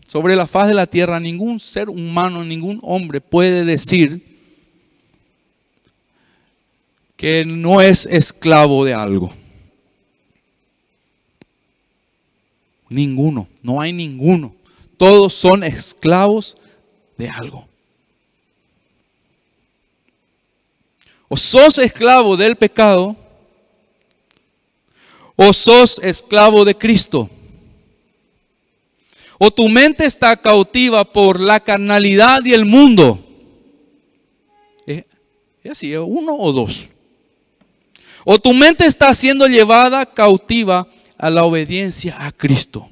[0.06, 4.35] sobre la faz de la tierra, ningún ser humano, ningún hombre puede decir
[7.16, 9.34] que no es esclavo de algo.
[12.90, 14.56] Ninguno, no hay ninguno.
[14.98, 16.56] Todos son esclavos
[17.18, 17.68] de algo.
[21.28, 23.16] O sos esclavo del pecado,
[25.36, 27.30] o sos esclavo de Cristo.
[29.38, 33.22] O tu mente está cautiva por la carnalidad y el mundo.
[34.86, 36.90] Es así, uno o dos.
[38.26, 42.90] O tu mente está siendo llevada cautiva a la obediencia a Cristo.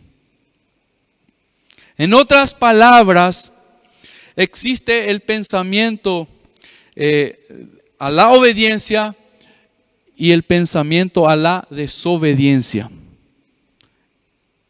[1.98, 3.52] En otras palabras,
[4.36, 6.28] existe el pensamiento
[6.96, 9.16] eh, a la obediencia
[10.16, 12.92] y el pensamiento a la desobediencia.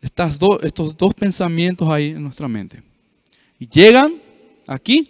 [0.01, 2.81] Estas estos dos pensamientos ahí en nuestra mente.
[3.59, 4.15] Y llegan
[4.65, 5.09] aquí.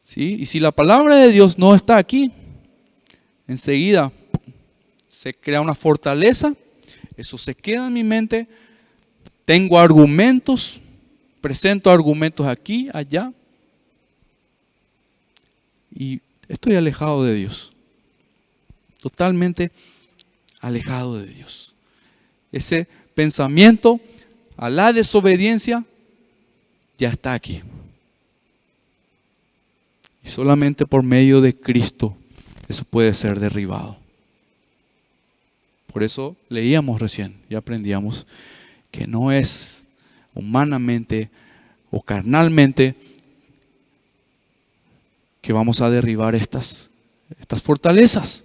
[0.00, 0.36] ¿sí?
[0.40, 2.32] Y si la palabra de Dios no está aquí,
[3.46, 4.12] enseguida
[5.08, 6.54] se crea una fortaleza,
[7.16, 8.48] eso se queda en mi mente,
[9.44, 10.80] tengo argumentos,
[11.40, 13.32] presento argumentos aquí, allá,
[15.94, 17.72] y estoy alejado de Dios,
[19.00, 19.70] totalmente
[20.60, 21.74] alejado de Dios.
[22.50, 24.00] Ese pensamiento
[24.56, 25.84] a la desobediencia
[26.98, 27.62] ya está aquí.
[30.24, 32.16] Y solamente por medio de Cristo
[32.72, 33.98] eso puede ser derribado.
[35.92, 38.26] Por eso leíamos recién y aprendíamos
[38.90, 39.84] que no es
[40.34, 41.30] humanamente
[41.90, 42.94] o carnalmente
[45.42, 46.88] que vamos a derribar estas,
[47.38, 48.44] estas fortalezas.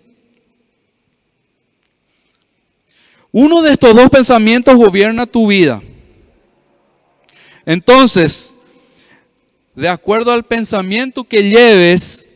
[3.31, 5.81] Uno de estos dos pensamientos gobierna tu vida.
[7.65, 8.55] Entonces,
[9.73, 12.26] de acuerdo al pensamiento que lleves,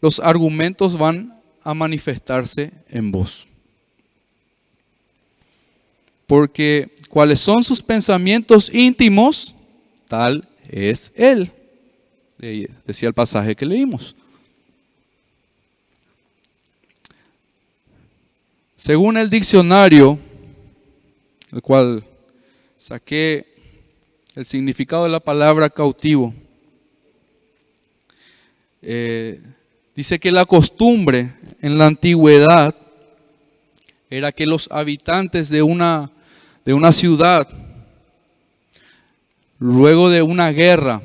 [0.00, 3.46] los argumentos van a manifestarse en vos.
[6.26, 9.54] Porque cuáles son sus pensamientos íntimos,
[10.08, 11.52] tal es Él.
[12.86, 14.16] Decía el pasaje que leímos.
[18.76, 20.18] Según el diccionario,
[21.52, 22.02] el cual
[22.78, 23.46] saqué
[24.34, 26.32] el significado de la palabra cautivo,
[28.80, 29.38] eh,
[29.94, 32.74] dice que la costumbre en la antigüedad
[34.08, 36.10] era que los habitantes de una,
[36.64, 37.48] de una ciudad,
[39.58, 41.02] luego de una guerra,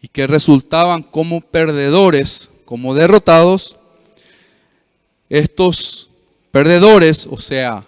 [0.00, 3.76] y que resultaban como perdedores, como derrotados,
[5.28, 6.10] estos
[6.50, 7.86] perdedores, o sea,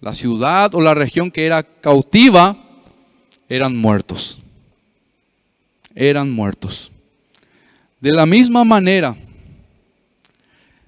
[0.00, 2.56] la ciudad o la región que era cautiva,
[3.48, 4.40] eran muertos.
[5.94, 6.92] Eran muertos.
[8.00, 9.14] De la misma manera,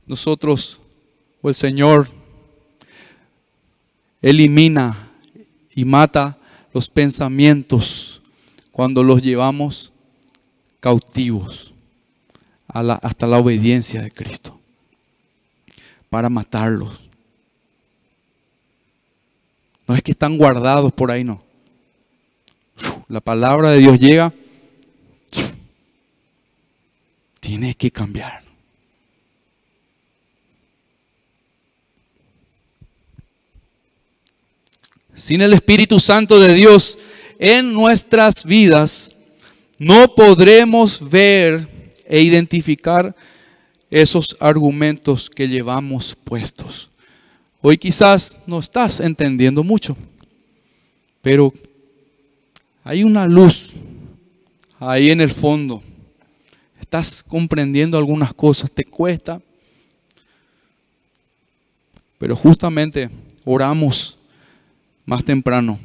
[0.07, 0.81] nosotros
[1.43, 2.09] o el Señor
[4.23, 4.97] elimina
[5.75, 6.39] y mata
[6.73, 8.23] los pensamientos
[8.71, 9.93] cuando los llevamos
[10.81, 11.75] cautivos
[12.67, 14.59] hasta la obediencia de Cristo
[16.09, 17.03] para matarlos.
[19.87, 21.43] No es que están guardados por ahí, no.
[23.09, 24.33] La palabra de Dios llega.
[27.43, 28.45] Tiene que cambiar.
[35.17, 36.97] Sin el Espíritu Santo de Dios
[37.41, 39.17] en nuestras vidas,
[39.77, 41.67] no podremos ver
[42.07, 43.13] e identificar
[43.91, 46.91] esos argumentos que llevamos puestos.
[47.61, 49.97] Hoy quizás no estás entendiendo mucho,
[51.21, 51.53] pero
[52.85, 53.73] hay una luz
[54.79, 55.83] ahí en el fondo.
[56.93, 59.41] Estás comprendiendo algunas cosas, te cuesta,
[62.19, 63.09] pero justamente
[63.47, 64.19] oramos
[65.07, 65.81] más temprano,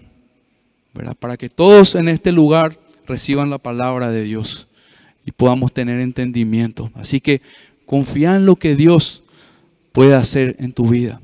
[0.93, 1.15] ¿verdad?
[1.15, 4.67] Para que todos en este lugar reciban la palabra de Dios
[5.25, 6.91] y podamos tener entendimiento.
[6.93, 7.41] Así que
[7.87, 9.23] Confía en lo que Dios
[9.93, 11.21] puede hacer en tu vida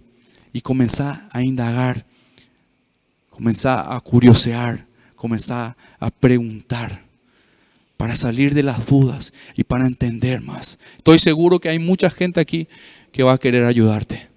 [0.54, 2.06] y comenzar a indagar,
[3.30, 4.86] comenzar a curiosear,
[5.18, 7.03] comenzar a preguntar
[7.98, 10.80] para salir de las dudas y para entender más.
[10.98, 12.68] Estoy seguro que hay mucha gente aquí
[13.12, 14.30] que va a querer ayudarte,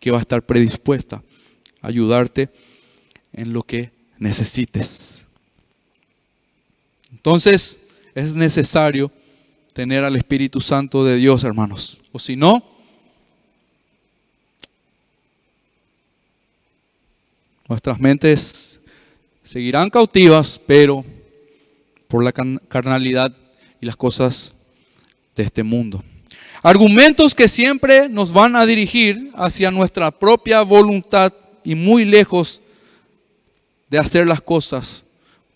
[0.00, 1.22] que va a estar predispuesta
[1.80, 2.50] a ayudarte
[3.32, 5.26] en lo que necesites.
[7.12, 7.80] Entonces
[8.14, 9.10] es necesario
[9.72, 12.00] tener al Espíritu Santo de Dios, hermanos.
[12.12, 12.64] O si no,
[17.68, 18.80] nuestras mentes
[19.44, 21.04] seguirán cautivas, pero
[22.08, 23.34] por la carnalidad
[23.80, 24.54] y las cosas
[25.36, 26.02] de este mundo.
[26.62, 31.32] Argumentos que siempre nos van a dirigir hacia nuestra propia voluntad
[31.62, 32.62] y muy lejos
[33.88, 35.04] de hacer las cosas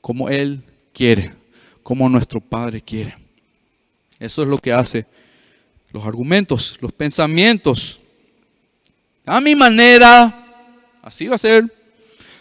[0.01, 1.33] como Él quiere,
[1.83, 3.17] como nuestro Padre quiere.
[4.21, 5.07] Eso es lo que hace
[5.91, 8.01] los argumentos, los pensamientos.
[9.27, 10.47] A mi manera,
[11.03, 11.65] así va a ser.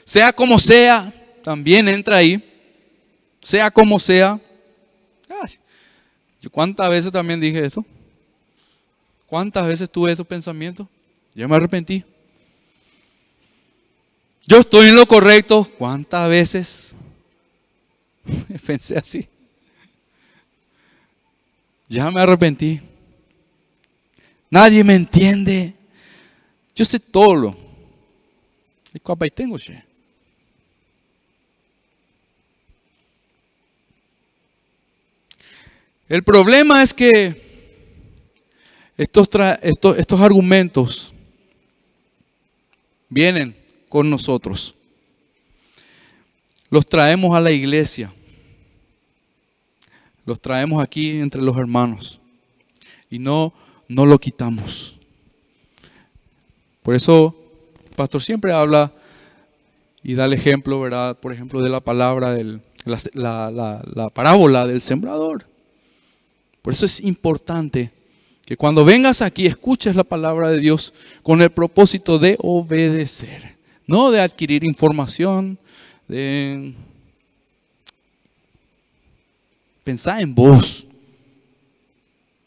[0.06, 2.51] Sea como sea, también entra ahí.
[3.42, 4.40] Sea como sea.
[6.42, 7.86] ¿Yo cuántas veces también dije eso?
[9.28, 10.88] ¿Cuántas veces tuve esos pensamientos?
[11.34, 12.04] Ya me arrepentí.
[14.46, 15.68] Yo estoy en lo correcto.
[15.78, 16.96] ¿Cuántas veces
[18.66, 19.28] pensé así?
[21.88, 22.82] Ya me arrepentí.
[24.50, 25.76] Nadie me entiende.
[26.76, 27.56] Yo sé todo.
[28.94, 29.58] ¿Y tengo,
[36.12, 37.42] El problema es que
[38.98, 39.30] estos,
[39.62, 41.14] estos, estos argumentos
[43.08, 43.56] vienen
[43.88, 44.76] con nosotros.
[46.70, 48.14] Los traemos a la iglesia
[50.26, 52.20] los traemos aquí entre los hermanos
[53.10, 53.54] y no,
[53.88, 54.98] no lo quitamos.
[56.84, 57.36] Por eso,
[57.90, 58.92] el pastor siempre habla
[60.04, 61.18] y da el ejemplo, ¿verdad?
[61.18, 62.62] Por ejemplo, de la palabra, del,
[63.14, 65.51] la, la parábola del sembrador.
[66.62, 67.92] Por eso es importante
[68.46, 70.94] que cuando vengas aquí escuches la palabra de Dios
[71.24, 73.56] con el propósito de obedecer,
[73.88, 75.58] no de adquirir información,
[76.08, 76.74] de
[79.84, 80.86] pensar en vos.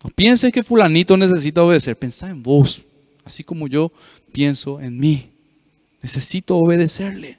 [0.03, 2.85] No pienses que fulanito necesita obedecer, pensá en vos,
[3.25, 3.91] así como yo
[4.33, 5.31] pienso en mí.
[6.03, 7.39] Necesito obedecerle.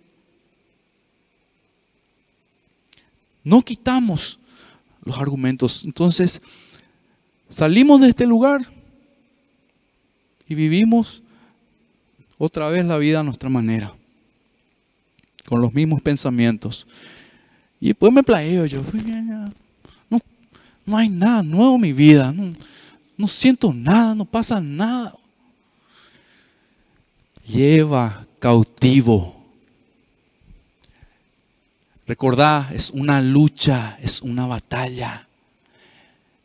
[3.44, 4.40] No quitamos
[5.04, 5.86] los argumentos.
[5.86, 6.42] Entonces,
[7.50, 8.62] salimos de este lugar
[10.48, 11.22] y vivimos
[12.38, 13.94] otra vez la vida a nuestra manera,
[15.48, 16.86] con los mismos pensamientos.
[17.80, 18.82] Y después me plaeo yo,
[20.10, 20.20] no,
[20.86, 22.54] no hay nada nuevo en mi vida, no,
[23.18, 25.16] no siento nada, no pasa nada.
[27.48, 29.36] Lleva cautivo
[32.08, 35.25] Recordá, es una lucha, es una batalla.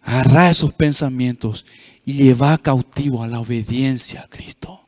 [0.03, 1.67] Agarra esos pensamientos
[2.05, 4.81] y lleva cautivo a la obediencia a Cristo.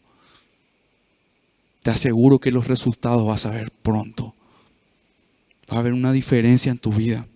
[1.82, 4.34] Te aseguro que los resultados vas a ver pronto.
[5.70, 7.26] Va a haber una diferencia en tu vida.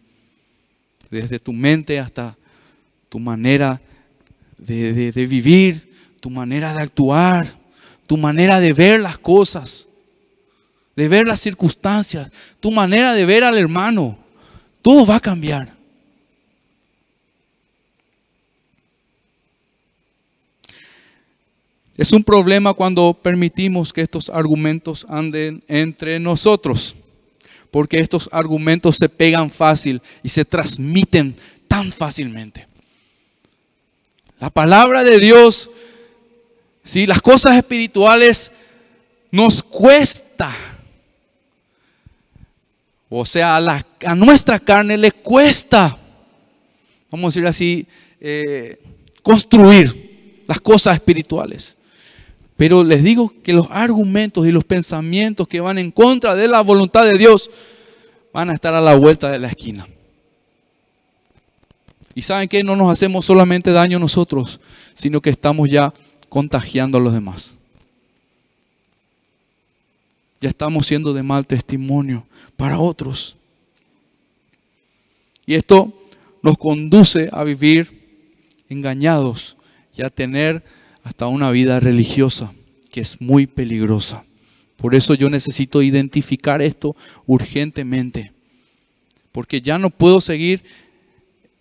[1.11, 2.37] Desde tu mente hasta
[3.09, 3.81] tu manera
[4.59, 7.55] de, de vivir, tu manera de actuar,
[8.07, 9.87] tu manera de ver las cosas
[10.97, 14.19] de ver las circunstancias, tu manera de ver al hermano.
[14.81, 15.76] Todo va a cambiar.
[21.97, 26.97] Es un problema cuando permitimos que estos argumentos anden entre nosotros,
[27.71, 31.37] porque estos argumentos se pegan fácil y se transmiten
[31.69, 32.67] tan fácilmente.
[34.39, 35.71] La palabra de Dios,
[36.85, 38.53] si las cosas espirituales
[39.31, 40.55] nos cuesta
[43.09, 45.97] o sea, a, nuestra carne le cuesta,
[47.11, 47.87] vamos a decir así,
[48.21, 48.81] eh,
[49.23, 51.77] construir las cosas espirituales.
[52.57, 56.61] Pero les digo que los argumentos y los pensamientos que van en contra de la
[56.63, 57.51] voluntad de Dios
[58.33, 59.87] van a estar a la vuelta de la esquina.
[62.15, 64.61] Y saben que no nos hacemos solamente daño nosotros,
[64.95, 65.93] sino que estamos ya
[66.31, 67.57] contagiando a los demás
[70.41, 72.27] ya estamos siendo de mal testimonio
[72.57, 73.37] para otros.
[75.47, 75.93] Y esto
[76.43, 78.23] nos conduce a vivir
[78.69, 79.57] engañados
[79.97, 80.63] y a tener
[81.07, 82.53] hasta una vida religiosa
[82.91, 84.25] que es muy peligrosa.
[84.77, 86.97] Por eso yo necesito identificar esto
[87.27, 88.33] urgentemente.
[89.33, 90.65] Porque ya no puedo seguir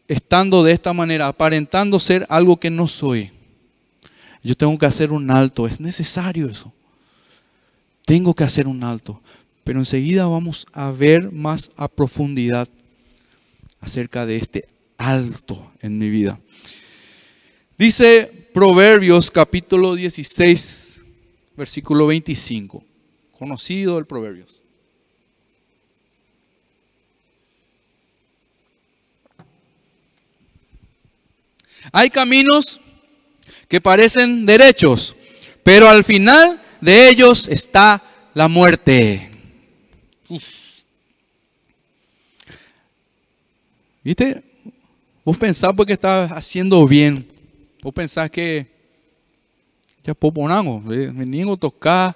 [0.08, 3.32] estando de esta manera, aparentando ser algo que no soy.
[4.44, 6.74] Yo tengo que hacer un alto, es necesario eso
[8.06, 9.22] tengo que hacer un alto.
[9.64, 12.70] Pero enseguida vamos a ver más a profundidad
[13.82, 16.40] acerca de este alto en mi vida.
[17.78, 21.02] Dice Proverbios capítulo 16,
[21.58, 22.86] versículo 25.
[23.38, 24.62] Conocido el Proverbios.
[31.92, 32.80] Hay caminos
[33.68, 35.18] que parecen derechos,
[35.62, 38.02] pero al final de ellos está
[38.34, 39.32] la muerte.
[44.02, 44.42] ¿Viste?
[45.26, 47.35] Vos pensás porque estás haciendo bien.
[47.86, 48.66] Vos pensás que
[50.04, 52.16] ya poponamos, venimos a tocar,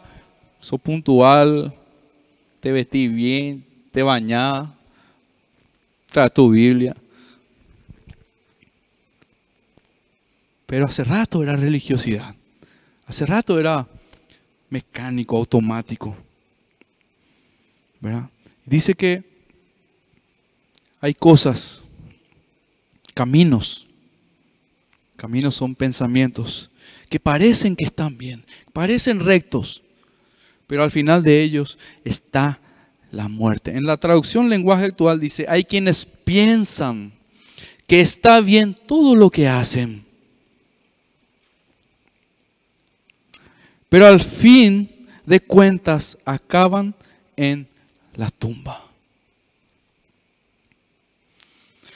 [0.59, 1.71] sos puntual,
[2.59, 4.67] te vestí bien, te bañás,
[6.11, 6.95] traes tu Biblia.
[10.65, 12.33] Pero hace rato era religiosidad.
[13.05, 13.87] Hace rato era
[14.71, 16.17] mecánico, automático.
[17.99, 18.27] ¿verdad?
[18.65, 19.23] Dice que
[20.99, 21.83] hay cosas,
[23.13, 23.85] caminos,
[25.19, 26.71] caminos son pensamientos
[27.09, 28.43] que parecen que están bien,
[28.73, 29.83] parecen rectos,
[30.65, 32.59] pero al final de ellos está
[33.11, 33.75] la muerte.
[33.75, 37.11] En la traducción lenguaje actual dice, hay quienes piensan
[37.85, 40.09] que está bien todo lo que hacen
[43.89, 46.93] pero al fin de cuentas acaban
[47.35, 47.67] en
[48.15, 48.85] la tumba.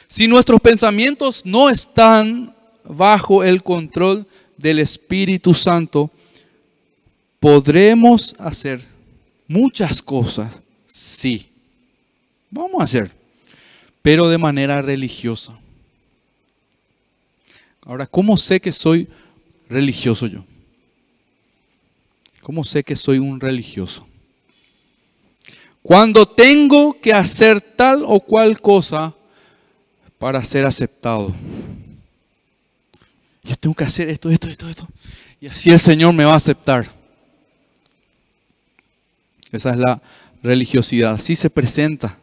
[0.08, 2.56] Si nuestros pensamientos no están
[2.86, 4.28] bajo el control
[4.58, 6.12] del Espíritu Santo,
[7.40, 8.82] podremos hacer
[9.48, 10.52] muchas cosas,
[10.88, 11.50] sí.
[12.50, 13.12] Vamos a hacer,
[14.02, 15.60] pero de manera religiosa.
[17.82, 19.08] Ahora, ¿cómo sé que soy
[19.68, 20.46] religioso yo?
[22.42, 24.08] ¿Cómo sé que soy un religioso?
[25.82, 29.14] Cuando tengo que hacer tal o cual cosa
[30.18, 31.34] para ser aceptado.
[33.44, 34.88] Yo tengo que hacer esto, esto, esto, esto.
[35.42, 36.90] Y así el Señor me va a aceptar.
[39.52, 40.02] Esa es la
[40.42, 41.16] religiosidad.
[41.16, 42.18] Así se presenta.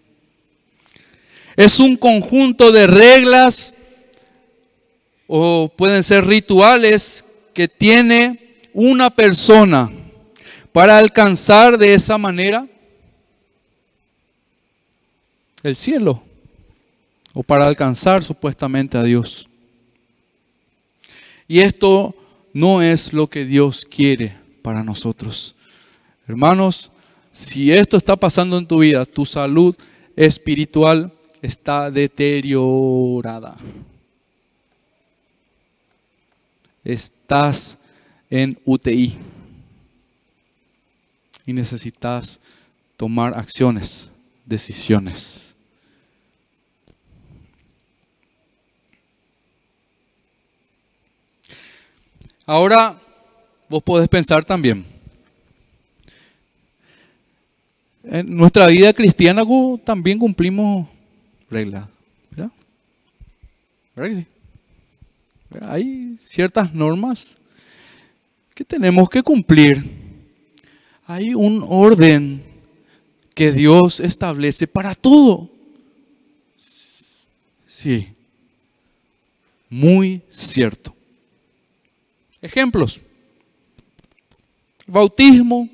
[1.56, 3.74] Es un conjunto de reglas
[5.26, 9.90] o pueden ser rituales que tiene una persona
[10.72, 12.66] para alcanzar de esa manera
[15.62, 16.22] el cielo
[17.34, 19.49] o para alcanzar supuestamente a Dios.
[21.50, 22.14] Y esto
[22.52, 25.56] no es lo que Dios quiere para nosotros.
[26.28, 26.92] Hermanos,
[27.32, 29.76] si esto está pasando en tu vida, tu salud
[30.14, 33.56] espiritual está deteriorada.
[36.84, 37.76] Estás
[38.30, 39.16] en UTI
[41.46, 42.38] y necesitas
[42.96, 44.08] tomar acciones,
[44.46, 45.49] decisiones.
[52.50, 53.00] Ahora
[53.68, 54.84] vos podés pensar también.
[58.02, 59.44] En nuestra vida cristiana
[59.84, 60.88] también cumplimos
[61.48, 61.88] reglas.
[62.28, 62.50] ¿verdad?
[65.60, 67.38] Hay ciertas normas
[68.52, 69.88] que tenemos que cumplir.
[71.06, 72.42] Hay un orden
[73.32, 75.48] que Dios establece para todo.
[77.68, 78.08] Sí,
[79.68, 80.96] muy cierto.
[82.42, 83.00] Ejemplos.
[84.86, 85.68] Bautismo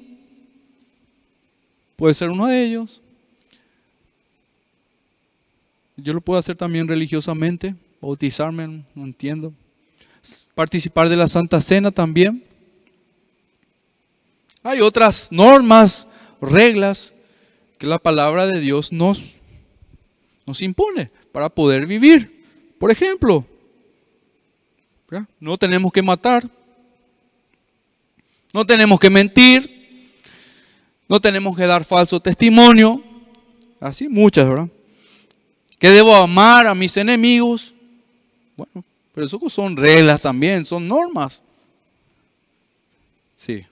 [1.97, 3.01] puede ser uno de ellos.
[5.97, 9.53] Yo lo puedo hacer también religiosamente, bautizarme, no entiendo.
[10.55, 12.45] Participar de la Santa Cena también.
[14.63, 16.07] Hay otras normas,
[16.41, 17.15] reglas
[17.79, 19.37] que la palabra de Dios nos,
[20.45, 22.45] nos impone para poder vivir.
[22.79, 23.47] Por ejemplo,
[25.41, 26.49] no tenemos que matar,
[28.53, 30.11] no tenemos que mentir,
[31.09, 33.03] no tenemos que dar falso testimonio,
[33.81, 34.69] así muchas, ¿verdad?
[35.79, 37.75] Que debo amar a mis enemigos.
[38.57, 38.85] Bueno,
[39.15, 41.43] pero eso son reglas también, son normas.
[43.35, 43.65] Sí.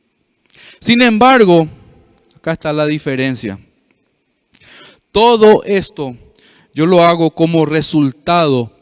[0.78, 1.66] Sin embargo,
[2.36, 3.58] acá está la diferencia.
[5.10, 6.16] Todo esto
[6.74, 8.72] yo lo hago como resultado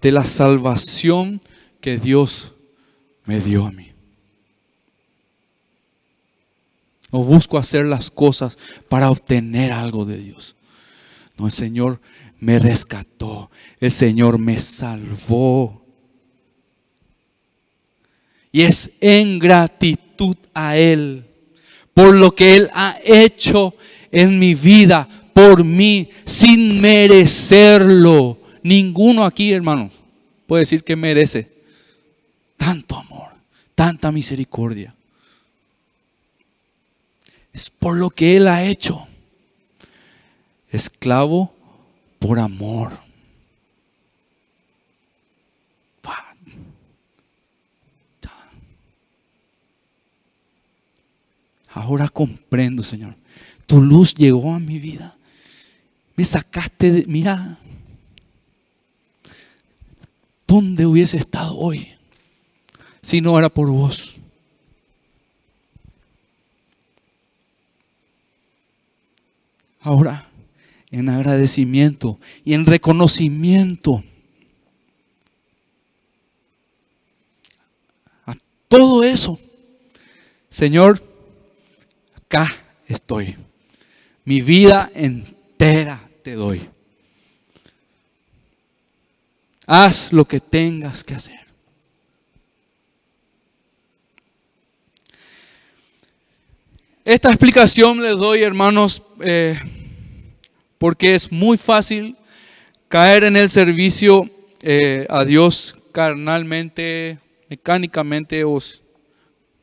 [0.00, 1.40] de la salvación
[1.84, 2.54] que Dios
[3.26, 3.90] me dio a mí.
[7.12, 8.56] No busco hacer las cosas
[8.88, 10.56] para obtener algo de Dios.
[11.36, 12.00] No, el Señor
[12.40, 13.50] me rescató.
[13.80, 15.84] El Señor me salvó.
[18.50, 21.26] Y es en gratitud a Él
[21.92, 23.74] por lo que Él ha hecho
[24.10, 28.38] en mi vida, por mí, sin merecerlo.
[28.62, 29.92] Ninguno aquí, hermanos,
[30.46, 31.53] puede decir que merece
[32.56, 33.30] tanto amor,
[33.74, 34.94] tanta misericordia.
[37.52, 39.06] Es por lo que Él ha hecho.
[40.70, 41.54] Esclavo
[42.18, 43.04] por amor.
[51.74, 53.16] Ahora comprendo, Señor.
[53.66, 55.16] Tu luz llegó a mi vida.
[56.14, 57.06] Me sacaste de...
[57.06, 57.58] Mira,
[60.46, 61.93] ¿dónde hubiese estado hoy
[63.04, 64.16] si no era por vos?
[69.80, 70.26] Ahora,
[70.90, 74.02] en agradecimiento y en reconocimiento
[78.24, 78.34] a
[78.68, 79.38] todo eso,
[80.48, 81.04] Señor,
[82.16, 82.56] acá
[82.88, 83.36] estoy.
[84.24, 86.66] Mi vida entera te doy.
[89.66, 91.43] Haz lo que tengas que hacer.
[97.04, 99.60] Esta explicación les doy, hermanos, eh,
[100.78, 102.16] porque es muy fácil
[102.88, 104.30] caer en el servicio
[104.62, 107.18] eh, a Dios carnalmente,
[107.50, 108.58] mecánicamente o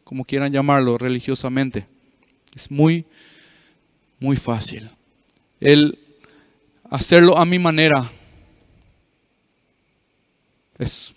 [0.03, 1.87] como quieran llamarlo, religiosamente.
[2.55, 3.05] Es muy,
[4.19, 4.91] muy fácil.
[5.59, 5.97] El
[6.91, 8.07] hacerlo a mi manera
[10.77, 11.15] es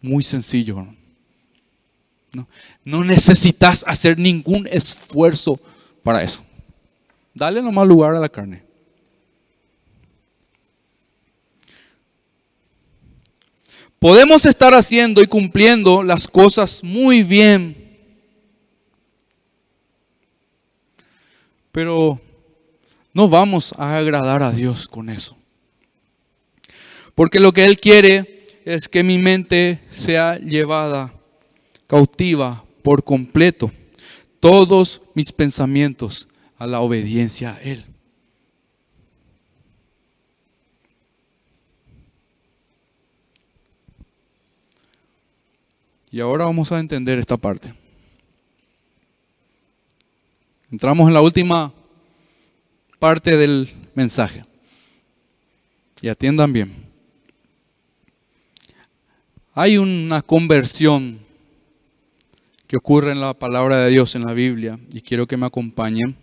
[0.00, 0.86] muy sencillo.
[2.34, 5.60] No, necesitas hacer ningún esfuerzo
[6.02, 6.44] para eso.
[7.32, 8.62] Dale nomás lugar a la carne.
[13.98, 17.84] Podemos estar haciendo y cumpliendo las cosas muy bien
[21.74, 22.20] Pero
[23.12, 25.36] no vamos a agradar a Dios con eso.
[27.16, 31.12] Porque lo que Él quiere es que mi mente sea llevada
[31.86, 33.72] cautiva por completo,
[34.40, 36.28] todos mis pensamientos
[36.58, 37.84] a la obediencia a Él.
[46.10, 47.74] Y ahora vamos a entender esta parte.
[50.70, 51.72] Entramos en la última
[53.00, 54.44] parte del mensaje.
[56.00, 56.72] Y atiendan bien.
[59.54, 61.23] Hay una conversión
[62.76, 66.16] ocurre en la palabra de Dios en la Biblia y quiero que me acompañen.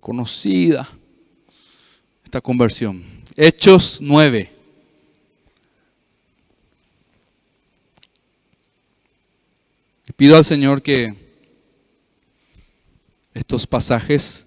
[0.00, 0.88] Conocida
[2.24, 3.02] esta conversión.
[3.36, 4.50] Hechos 9.
[10.16, 11.12] Pido al Señor que
[13.34, 14.46] estos pasajes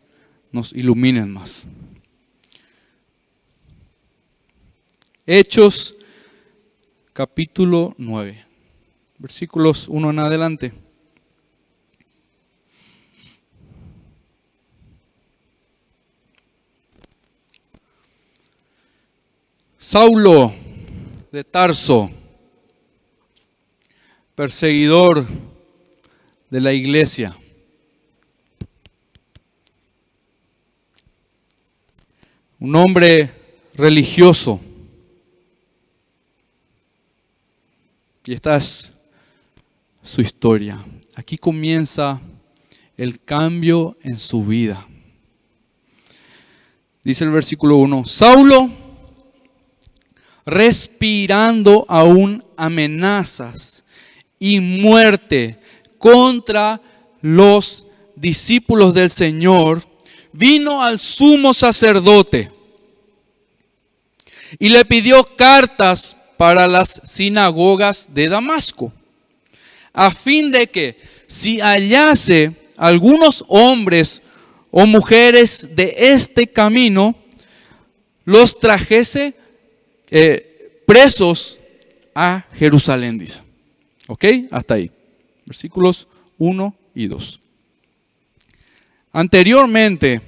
[0.51, 1.67] nos iluminen más.
[5.25, 5.95] Hechos
[7.11, 8.45] capítulo 9,
[9.17, 10.86] versículos 1 en adelante.
[19.89, 20.53] Saulo
[21.31, 22.11] de Tarso,
[24.35, 25.25] perseguidor
[26.49, 27.33] de la iglesia.
[32.59, 33.31] Un hombre
[33.75, 34.59] religioso.
[38.25, 38.91] Y esta es
[40.03, 40.85] su historia.
[41.15, 42.19] Aquí comienza
[42.97, 44.85] el cambio en su vida.
[47.05, 48.86] Dice el versículo 1, Saulo,
[50.47, 53.83] respirando aún amenazas
[54.39, 55.59] y muerte
[55.97, 56.79] contra
[57.21, 57.85] los
[58.15, 59.83] discípulos del Señor,
[60.31, 62.49] vino al sumo sacerdote
[64.57, 68.93] y le pidió cartas para las sinagogas de Damasco,
[69.91, 74.21] a fin de que si hallase algunos hombres
[74.71, 77.15] o mujeres de este camino,
[78.23, 79.35] los trajese
[80.11, 81.59] eh, presos
[82.13, 83.41] a Jerusalén, dice.
[84.07, 84.25] ¿Ok?
[84.51, 84.91] Hasta ahí
[85.47, 87.39] versículos 1 y 2.
[89.13, 90.21] Anteriormente,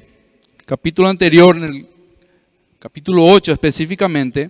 [0.65, 1.87] capítulo anterior, en el
[2.79, 4.49] capítulo 8 específicamente,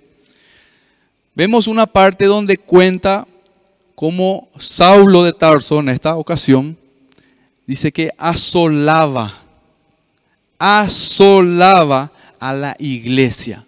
[1.34, 3.28] vemos una parte donde cuenta
[3.96, 6.78] cómo Saulo de Tarso en esta ocasión
[7.66, 9.42] dice que asolaba,
[10.60, 13.66] asolaba a la iglesia.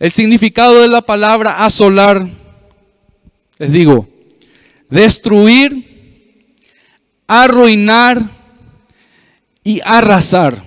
[0.00, 2.40] El significado de la palabra asolar
[3.60, 4.08] les digo,
[4.88, 6.56] destruir,
[7.26, 8.30] arruinar
[9.62, 10.64] y arrasar.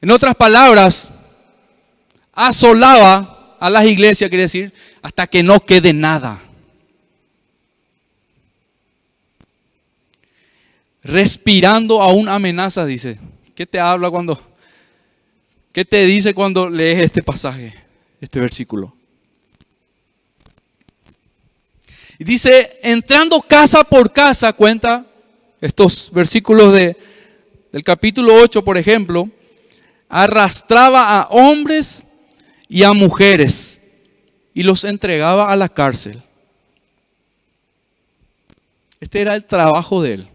[0.00, 1.12] En otras palabras,
[2.32, 6.38] asolaba a las iglesias, quiere decir, hasta que no quede nada.
[11.02, 13.18] Respirando aún amenaza, dice.
[13.56, 14.40] ¿Qué te habla cuando,
[15.72, 17.74] qué te dice cuando lees este pasaje,
[18.20, 18.94] este versículo?
[22.18, 25.06] Dice, entrando casa por casa, cuenta
[25.60, 26.96] estos versículos de,
[27.72, 29.30] del capítulo 8, por ejemplo,
[30.08, 32.04] arrastraba a hombres
[32.68, 33.80] y a mujeres
[34.52, 36.22] y los entregaba a la cárcel.
[39.00, 40.28] Este era el trabajo de él.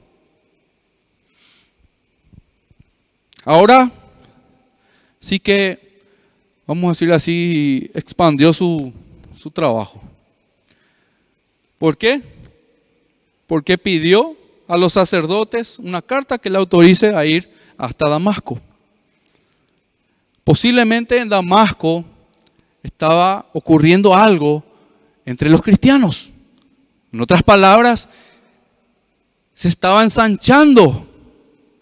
[3.43, 3.91] Ahora
[5.23, 5.79] sí que,
[6.67, 8.91] vamos a decirlo así, expandió su,
[9.35, 10.01] su trabajo.
[11.79, 12.21] ¿Por qué?
[13.47, 14.35] Porque pidió
[14.67, 18.59] a los sacerdotes una carta que le autorice a ir hasta Damasco.
[20.43, 22.03] Posiblemente en Damasco
[22.83, 24.61] estaba ocurriendo algo
[25.25, 26.31] entre los cristianos.
[27.13, 28.09] En otras palabras,
[29.53, 31.07] se estaba ensanchando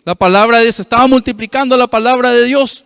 [0.06, 2.86] la palabra de Dios, se estaba multiplicando la palabra de Dios.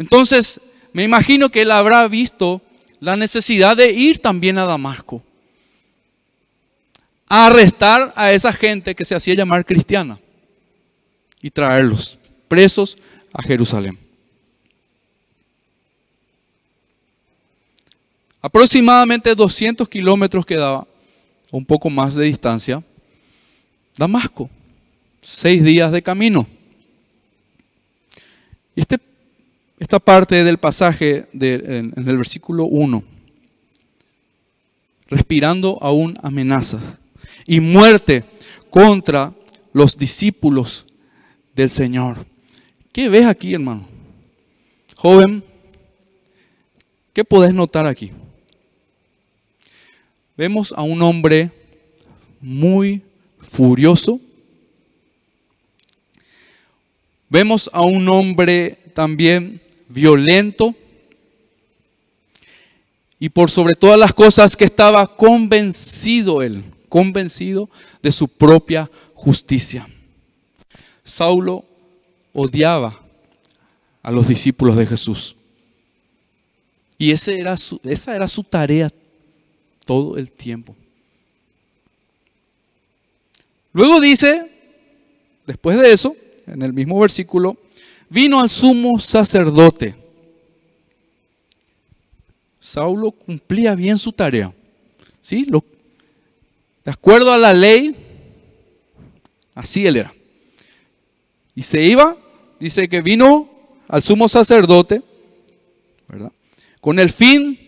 [0.00, 0.62] Entonces,
[0.94, 2.62] me imagino que él habrá visto
[3.00, 5.22] la necesidad de ir también a Damasco
[7.28, 10.18] a arrestar a esa gente que se hacía llamar cristiana
[11.42, 12.96] y traerlos presos
[13.30, 13.98] a Jerusalén.
[18.40, 20.88] Aproximadamente 200 kilómetros quedaba,
[21.50, 22.82] un poco más de distancia,
[23.98, 24.48] Damasco.
[25.20, 26.48] Seis días de camino.
[28.74, 28.98] Este,
[29.80, 33.02] esta parte del pasaje en, en el versículo 1,
[35.08, 36.80] respirando aún amenazas
[37.46, 38.22] y muerte
[38.70, 39.34] contra
[39.72, 40.86] los discípulos
[41.56, 42.24] del Señor.
[42.92, 43.88] ¿Qué ves aquí, hermano?
[44.94, 45.42] Joven,
[47.12, 48.12] ¿Qué podés notar aquí?
[50.36, 51.50] Vemos a un hombre
[52.40, 53.02] muy
[53.40, 54.20] furioso.
[57.28, 59.60] Vemos a un hombre también
[59.90, 60.74] violento.
[63.18, 67.68] Y por sobre todas las cosas que estaba convencido él, convencido
[68.02, 69.86] de su propia justicia.
[71.04, 71.64] Saulo
[72.32, 72.98] odiaba
[74.02, 75.36] a los discípulos de Jesús.
[76.96, 78.90] Y ese era esa era su tarea
[79.84, 80.76] todo el tiempo.
[83.72, 84.50] Luego dice,
[85.46, 86.16] después de eso,
[86.46, 87.56] en el mismo versículo,
[88.10, 89.94] vino al sumo sacerdote.
[92.58, 94.52] Saulo cumplía bien su tarea.
[95.22, 95.46] ¿Sí?
[95.48, 95.64] Lo,
[96.84, 97.96] de acuerdo a la ley,
[99.54, 100.12] así él era.
[101.54, 102.16] Y se iba,
[102.58, 103.48] dice que vino
[103.88, 105.02] al sumo sacerdote,
[106.08, 106.32] ¿verdad?
[106.80, 107.58] Con el fin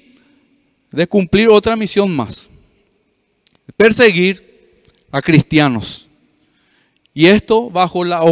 [0.90, 2.50] de cumplir otra misión más.
[3.76, 4.76] Perseguir
[5.10, 6.08] a cristianos.
[7.14, 8.22] Y esto bajo la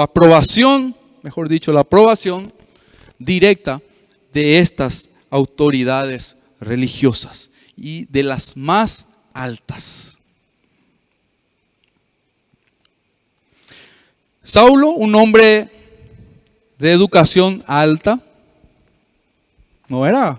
[0.00, 2.52] aprobación, mejor dicho, la aprobación
[3.18, 3.80] directa
[4.34, 10.18] de estas autoridades religiosas y de las más altas.
[14.42, 15.70] Saulo, un hombre
[16.78, 18.20] de educación alta,
[19.88, 20.38] no era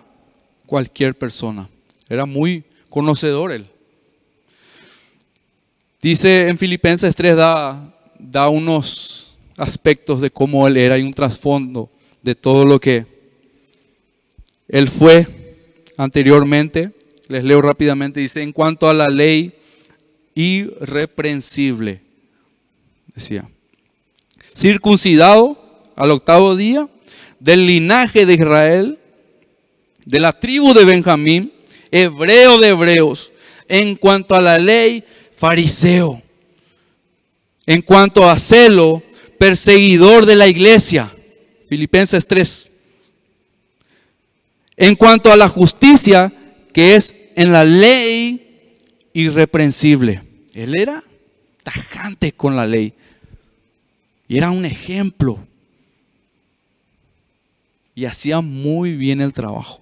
[0.67, 1.67] cualquier persona,
[2.07, 3.67] era muy conocedor él.
[5.99, 9.24] Dice en Filipenses 3, da, da unos
[9.57, 11.89] aspectos de cómo él era y un trasfondo
[12.21, 13.05] de todo lo que
[14.67, 15.27] él fue
[15.97, 16.91] anteriormente.
[17.27, 19.53] Les leo rápidamente, dice, en cuanto a la ley
[20.35, 22.01] irreprensible,
[23.15, 23.49] decía,
[24.55, 25.57] circuncidado
[25.95, 26.87] al octavo día,
[27.39, 28.99] del linaje de Israel,
[30.05, 31.51] de la tribu de Benjamín,
[31.91, 33.31] hebreo de hebreos,
[33.67, 35.03] en cuanto a la ley,
[35.35, 36.21] fariseo,
[37.65, 39.01] en cuanto a celo,
[39.37, 41.11] perseguidor de la iglesia,
[41.67, 42.71] Filipenses 3,
[44.77, 46.33] en cuanto a la justicia,
[46.73, 48.75] que es en la ley
[49.13, 50.21] irreprensible.
[50.53, 51.03] Él era
[51.63, 52.93] tajante con la ley
[54.27, 55.39] y era un ejemplo
[57.95, 59.81] y hacía muy bien el trabajo.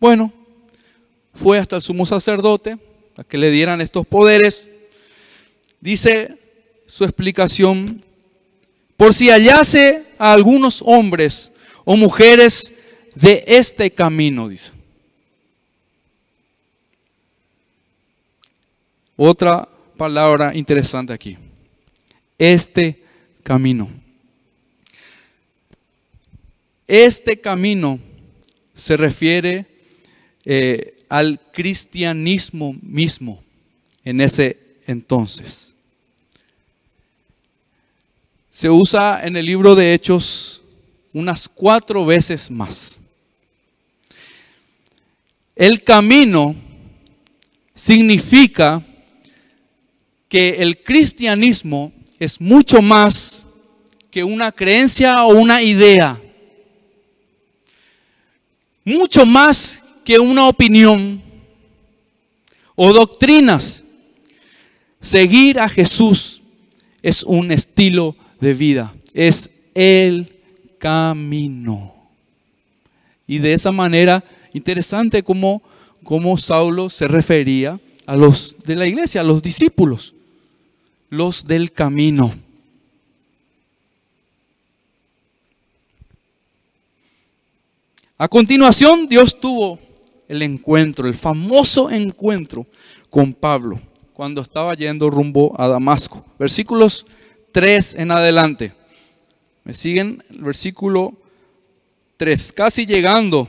[0.00, 0.32] Bueno,
[1.34, 2.78] fue hasta el sumo sacerdote
[3.16, 4.70] a que le dieran estos poderes.
[5.80, 6.36] Dice
[6.88, 8.00] su explicación,
[8.96, 11.52] por si hallase a algunos hombres
[11.84, 12.72] o mujeres
[13.14, 14.72] de este camino, dice.
[19.16, 21.36] Otra palabra interesante aquí.
[22.38, 23.02] Este
[23.42, 23.90] camino.
[26.86, 28.00] Este camino
[28.74, 29.66] se refiere
[30.44, 33.42] eh, al cristianismo mismo
[34.04, 35.67] en ese entonces.
[38.58, 40.62] Se usa en el libro de Hechos
[41.12, 42.98] unas cuatro veces más.
[45.54, 46.56] El camino
[47.72, 48.84] significa
[50.28, 53.46] que el cristianismo es mucho más
[54.10, 56.20] que una creencia o una idea
[58.84, 61.22] mucho más que una opinión
[62.74, 63.84] o doctrinas.
[65.00, 66.42] Seguir a Jesús
[67.00, 70.36] es un estilo de vida, es el
[70.78, 71.94] camino.
[73.26, 75.62] Y de esa manera, interesante como,
[76.04, 80.14] como Saulo se refería a los de la iglesia, a los discípulos,
[81.10, 82.34] los del camino.
[88.16, 89.78] A continuación, Dios tuvo
[90.26, 92.66] el encuentro, el famoso encuentro
[93.10, 93.80] con Pablo
[94.12, 96.24] cuando estaba yendo rumbo a Damasco.
[96.38, 97.06] Versículos
[97.52, 98.72] 3 en adelante.
[99.64, 101.14] Me siguen el versículo
[102.16, 102.52] 3.
[102.52, 103.48] Casi llegando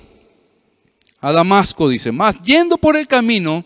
[1.21, 3.65] a Damasco, dice, más yendo por el camino,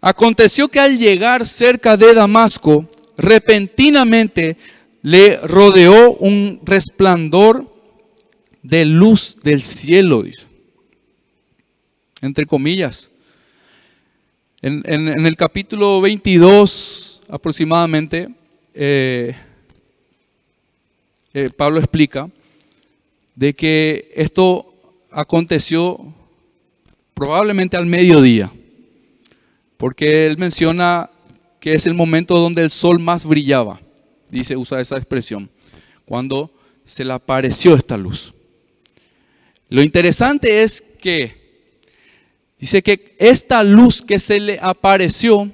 [0.00, 4.56] aconteció que al llegar cerca de Damasco, repentinamente
[5.02, 7.72] le rodeó un resplandor
[8.62, 10.46] de luz del cielo, dice.
[12.20, 13.10] Entre comillas.
[14.62, 14.82] En,
[15.26, 18.28] el capítulo 22 aproximadamente,
[18.78, 19.34] eh,
[21.32, 22.30] eh, Pablo explica
[23.34, 24.74] de que esto
[25.10, 26.14] aconteció
[27.14, 28.52] probablemente al mediodía,
[29.78, 31.10] porque él menciona
[31.58, 33.80] que es el momento donde el sol más brillaba,
[34.30, 35.50] dice, usa esa expresión,
[36.04, 36.50] cuando
[36.84, 38.34] se le apareció esta luz.
[39.70, 41.34] Lo interesante es que
[42.58, 45.50] dice que esta luz que se le apareció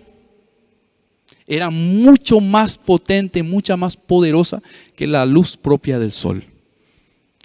[1.46, 4.62] era mucho más potente, mucha más poderosa
[4.94, 6.44] que la luz propia del sol.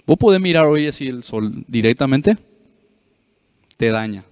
[0.06, 2.38] Vos podés mirar hoy así el sol directamente,
[3.76, 4.24] te daña.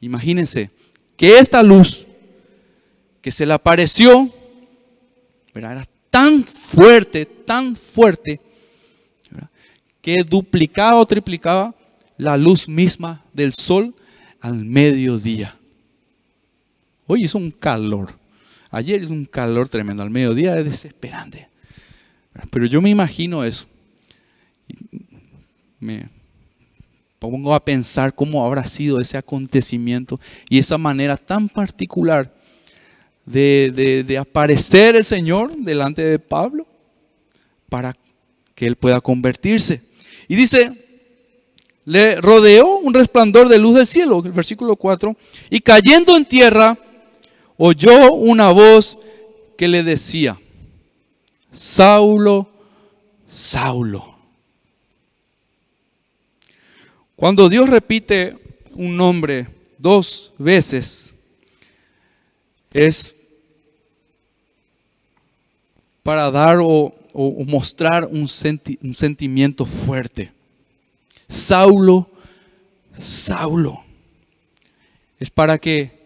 [0.00, 0.70] Imagínense
[1.16, 2.06] que esta luz
[3.20, 4.32] que se le apareció
[5.54, 8.40] era tan fuerte, tan fuerte,
[10.00, 11.74] que duplicaba o triplicaba
[12.16, 13.94] la luz misma del sol
[14.40, 15.56] al mediodía.
[17.06, 18.17] Hoy hizo un calor.
[18.70, 20.02] Ayer hizo un calor tremendo.
[20.02, 21.48] Al mediodía es desesperante.
[22.50, 23.66] Pero yo me imagino eso.
[25.80, 26.08] Me
[27.18, 32.32] pongo a pensar cómo habrá sido ese acontecimiento y esa manera tan particular
[33.26, 36.66] de, de aparecer el Señor delante de Pablo
[37.68, 37.94] para
[38.54, 39.82] que él pueda convertirse.
[40.28, 40.72] Y dice,
[41.84, 45.16] le rodeó un resplandor de luz del cielo, el versículo 4,
[45.48, 46.78] y cayendo en tierra,
[47.58, 48.98] oyó una voz
[49.58, 50.38] que le decía,
[51.52, 52.48] Saulo,
[53.26, 54.16] Saulo.
[57.16, 58.38] Cuando Dios repite
[58.74, 61.14] un nombre dos veces,
[62.72, 63.14] es
[66.04, 66.94] para dar o,
[67.44, 68.28] mostrar un,
[68.82, 70.30] un sentimiento fuerte.
[71.28, 72.08] Saulo,
[72.96, 73.82] Saulo.
[75.18, 75.97] Es para que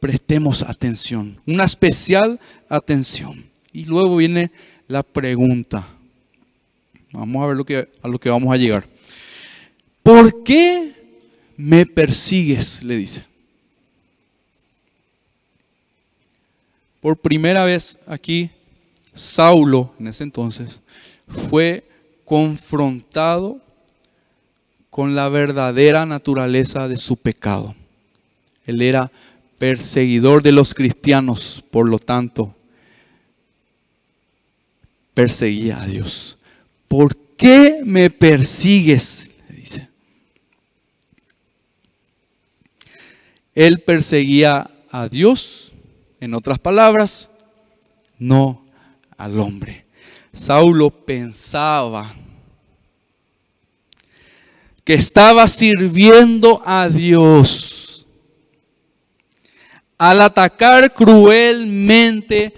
[0.00, 3.44] prestemos atención, una especial atención.
[3.72, 4.50] Y luego viene
[4.88, 5.86] la pregunta.
[7.12, 8.86] Vamos a ver a lo que vamos a llegar.
[10.02, 10.92] ¿Por qué
[11.56, 12.82] me persigues?
[12.82, 13.24] Le dice.
[17.00, 18.50] Por primera vez aquí,
[19.14, 20.80] Saulo, en ese entonces,
[21.26, 21.88] fue
[22.24, 23.60] confrontado
[24.90, 27.74] con la verdadera naturaleza de su pecado.
[28.64, 29.12] Él era
[29.58, 32.54] perseguidor de los cristianos, por lo tanto,
[35.14, 36.38] perseguía a Dios.
[36.88, 39.30] ¿Por qué me persigues?
[39.48, 39.88] Le dice.
[43.54, 45.72] Él perseguía a Dios,
[46.20, 47.30] en otras palabras,
[48.18, 48.66] no
[49.16, 49.86] al hombre.
[50.32, 52.14] Saulo pensaba
[54.84, 57.85] que estaba sirviendo a Dios
[59.98, 62.52] al atacar cruelmente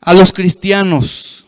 [0.00, 1.46] a los cristianos.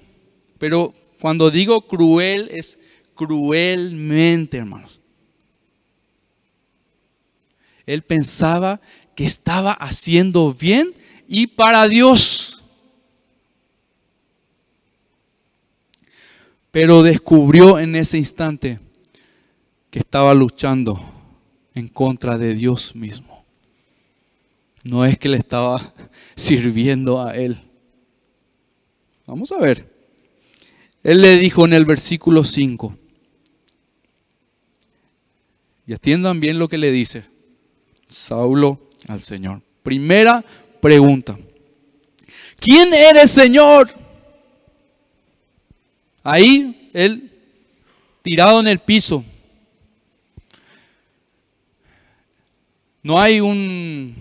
[0.58, 2.78] Pero cuando digo cruel es
[3.14, 5.00] cruelmente, hermanos.
[7.86, 8.80] Él pensaba
[9.14, 10.94] que estaba haciendo bien
[11.28, 12.64] y para Dios.
[16.70, 18.80] Pero descubrió en ese instante
[19.90, 21.00] que estaba luchando
[21.74, 23.33] en contra de Dios mismo.
[24.84, 25.94] No es que le estaba
[26.36, 27.58] sirviendo a Él.
[29.26, 29.92] Vamos a ver.
[31.02, 32.96] Él le dijo en el versículo 5.
[35.86, 37.24] Y atiendan bien lo que le dice
[38.08, 39.60] Saulo al Señor.
[39.82, 40.44] Primera
[40.80, 41.38] pregunta.
[42.58, 43.88] ¿Quién eres, Señor?
[46.22, 47.30] Ahí, él
[48.22, 49.22] tirado en el piso,
[53.02, 54.14] no hay un,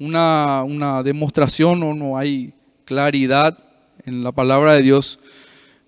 [0.00, 2.52] una, una demostración o no hay
[2.84, 3.56] claridad
[4.04, 5.20] en la palabra de Dios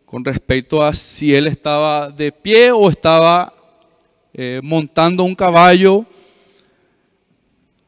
[0.05, 3.53] con respecto a si él estaba de pie o estaba
[4.35, 6.05] eh, montando un caballo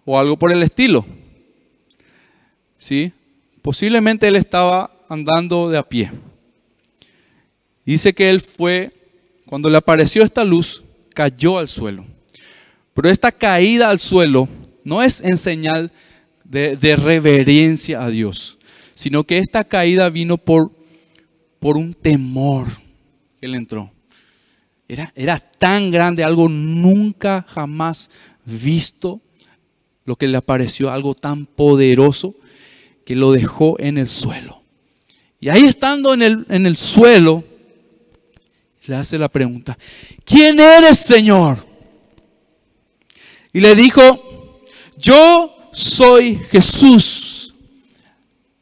[0.07, 1.05] o algo por el estilo.
[2.79, 3.12] ¿Sí?
[3.61, 6.11] Posiblemente él estaba andando de a pie.
[7.85, 8.93] Dice que él fue,
[9.45, 10.83] cuando le apareció esta luz,
[11.14, 12.07] cayó al suelo.
[12.95, 14.49] Pero esta caída al suelo
[14.85, 15.93] no es en señal
[16.45, 18.59] de, reverencia a Dios,
[18.95, 20.72] sino que esta caída vino por,
[21.59, 22.68] por un temor
[23.40, 23.90] que le entró.
[24.86, 28.11] Era, era tan grande, algo nunca jamás
[28.45, 29.20] visto,
[30.05, 32.34] lo que le apareció, algo tan poderoso
[33.05, 34.62] que lo dejó en el suelo.
[35.40, 37.45] Y ahí estando en el, en el suelo,
[38.86, 39.78] le hace la pregunta,
[40.24, 41.66] ¿quién eres, Señor?
[43.53, 44.62] Y le dijo,
[44.99, 47.55] yo soy Jesús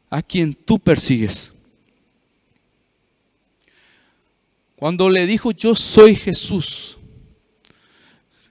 [0.09, 1.53] a quien tú persigues.
[4.75, 6.97] Cuando le dijo, yo soy Jesús,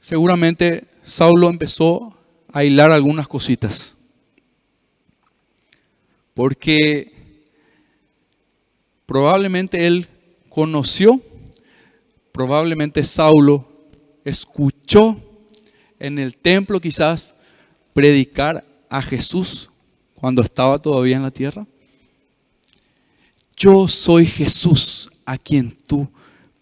[0.01, 2.17] seguramente Saulo empezó
[2.53, 3.97] a hilar algunas cositas.
[6.33, 7.13] Porque
[9.05, 10.09] probablemente él
[10.49, 11.21] conoció,
[12.33, 13.69] probablemente Saulo
[14.25, 15.21] escuchó
[15.99, 17.35] en el templo quizás
[17.93, 19.69] predicar a Jesús
[20.15, 21.67] cuando estaba todavía en la tierra.
[23.57, 26.09] Yo soy Jesús a quien tú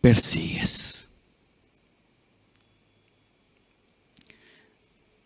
[0.01, 1.07] persigues.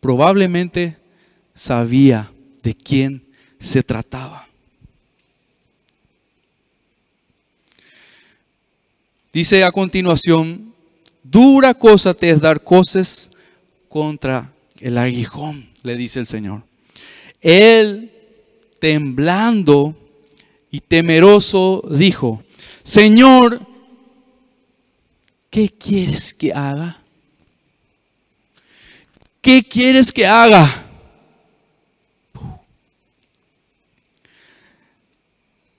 [0.00, 0.98] Probablemente
[1.54, 2.30] sabía
[2.62, 3.24] de quién
[3.58, 4.46] se trataba.
[9.32, 10.72] Dice a continuación,
[11.22, 13.30] dura cosa te es dar cosas
[13.88, 16.64] contra el aguijón, le dice el Señor.
[17.40, 18.10] Él,
[18.80, 19.94] temblando
[20.70, 22.42] y temeroso, dijo,
[22.82, 23.60] Señor,
[25.50, 27.02] ¿qué quieres que haga?
[29.40, 30.82] ¿Qué quieres que haga?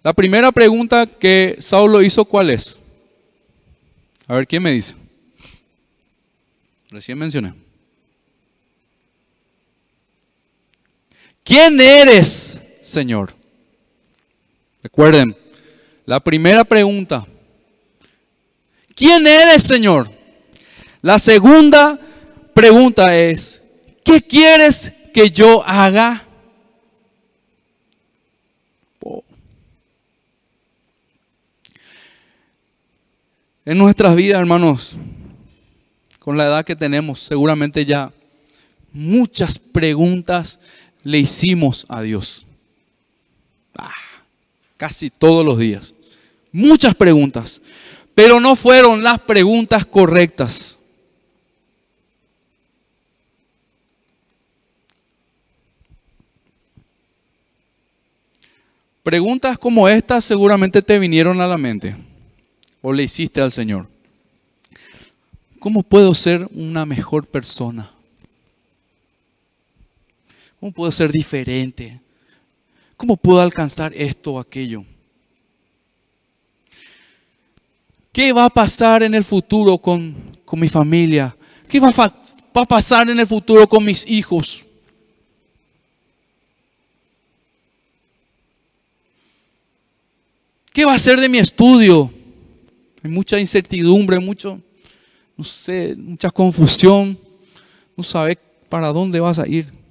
[0.03, 2.79] La primera pregunta que Saulo hizo, ¿cuál es?
[4.27, 4.93] A ver, ¿quién me dice?
[6.91, 7.64] Recién mencioné.
[11.45, 13.31] ¿Quién eres, Señor?
[14.81, 15.37] Recuerden,
[16.03, 17.23] la primera pregunta.
[18.95, 20.09] ¿Quién eres, Señor?
[21.03, 21.99] La segunda
[22.55, 23.61] pregunta es,
[24.03, 26.23] ¿qué quieres que yo haga?
[33.65, 34.97] En nuestras vidas, hermanos,
[36.17, 38.11] con la edad que tenemos, seguramente ya
[38.91, 40.59] muchas preguntas
[41.05, 42.45] le hicimos a Dios.
[43.77, 43.93] Ah,
[44.75, 45.93] casi todos los días.
[46.51, 47.61] Muchas preguntas.
[48.15, 50.79] Pero no fueron las preguntas correctas.
[59.03, 61.95] Preguntas como estas seguramente te vinieron a la mente
[62.81, 63.87] o le hiciste al Señor?
[65.59, 67.94] ¿Cómo puedo ser una mejor persona?
[70.59, 71.99] ¿Cómo puedo ser diferente?
[72.97, 74.85] ¿Cómo puedo alcanzar esto o aquello?
[78.11, 81.35] ¿Qué va a pasar en el futuro con, con mi familia?
[81.67, 84.65] ¿Qué va a, pasar en el futuro con mis hijos?
[90.71, 92.09] ¿Qué va a ser de mi estudio?
[93.03, 94.61] Hay mucha incertidumbre, mucho,
[95.35, 97.19] no sé, mucha confusión.
[97.97, 98.37] No sabes
[98.69, 99.84] para dónde vas a ir.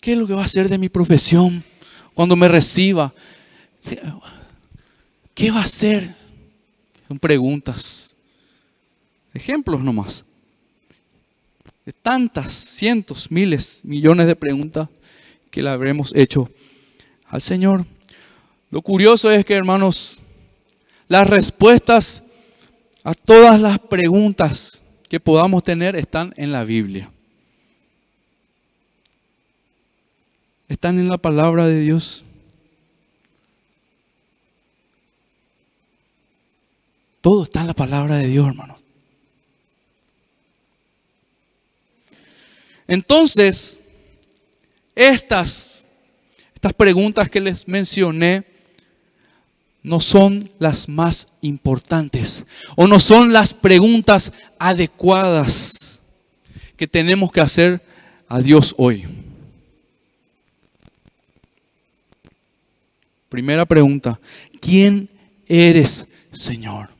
[0.00, 1.62] ¿Qué es lo que va a hacer de mi profesión
[2.14, 3.12] cuando me reciba?
[5.34, 6.16] ¿Qué va a hacer?
[7.06, 8.16] Son preguntas.
[9.34, 10.24] Ejemplos nomás.
[11.84, 14.88] De tantas, cientos, miles, millones de preguntas
[15.50, 16.50] que le habremos hecho
[17.26, 17.84] al Señor.
[18.70, 20.20] Lo curioso es que, hermanos,
[21.08, 22.22] las respuestas
[23.02, 27.10] a todas las preguntas que podamos tener están en la Biblia.
[30.70, 32.24] Están en la palabra de Dios.
[37.20, 38.78] Todo está en la palabra de Dios, hermanos.
[42.86, 43.80] Entonces,
[44.94, 45.84] estas,
[46.54, 48.44] estas preguntas que les mencioné
[49.82, 52.44] no son las más importantes
[52.76, 56.00] o no son las preguntas adecuadas
[56.76, 57.82] que tenemos que hacer
[58.28, 59.29] a Dios hoy.
[63.30, 64.20] Primera pregunta,
[64.60, 65.08] ¿quién
[65.46, 66.90] eres, Señor?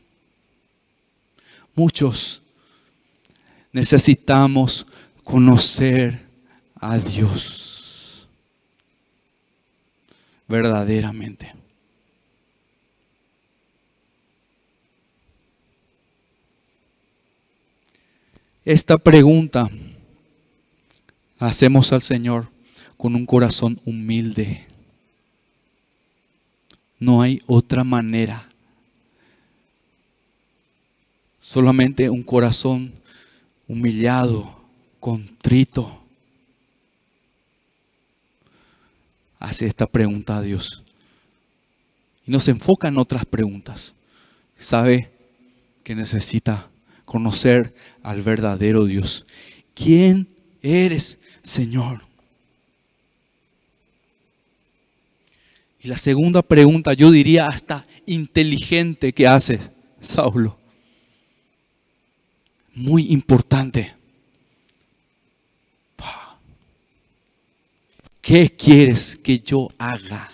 [1.75, 2.41] Muchos
[3.73, 4.87] necesitamos
[5.25, 6.21] conocer
[6.77, 8.29] a Dios
[10.47, 11.53] verdaderamente.
[18.65, 19.69] Esta pregunta
[21.41, 22.49] hacemos al Señor
[22.97, 24.70] con un corazón humilde.
[27.01, 28.47] No hay otra manera.
[31.41, 32.93] Solamente un corazón
[33.67, 34.61] humillado,
[35.01, 36.05] contrito.
[39.39, 40.85] Hace esta pregunta a Dios.
[42.27, 43.95] Y nos enfoca en otras preguntas.
[44.59, 45.11] Sabe
[45.83, 46.69] que necesita
[47.07, 49.27] conocer al verdadero Dios.
[49.75, 50.29] ¿Quién
[50.61, 52.10] eres, Señor?
[55.83, 59.59] Y la segunda pregunta, yo diría hasta inteligente que hace
[60.01, 60.59] Saulo.
[62.75, 63.95] Muy importante.
[68.21, 70.31] ¿Qué quieres que yo haga?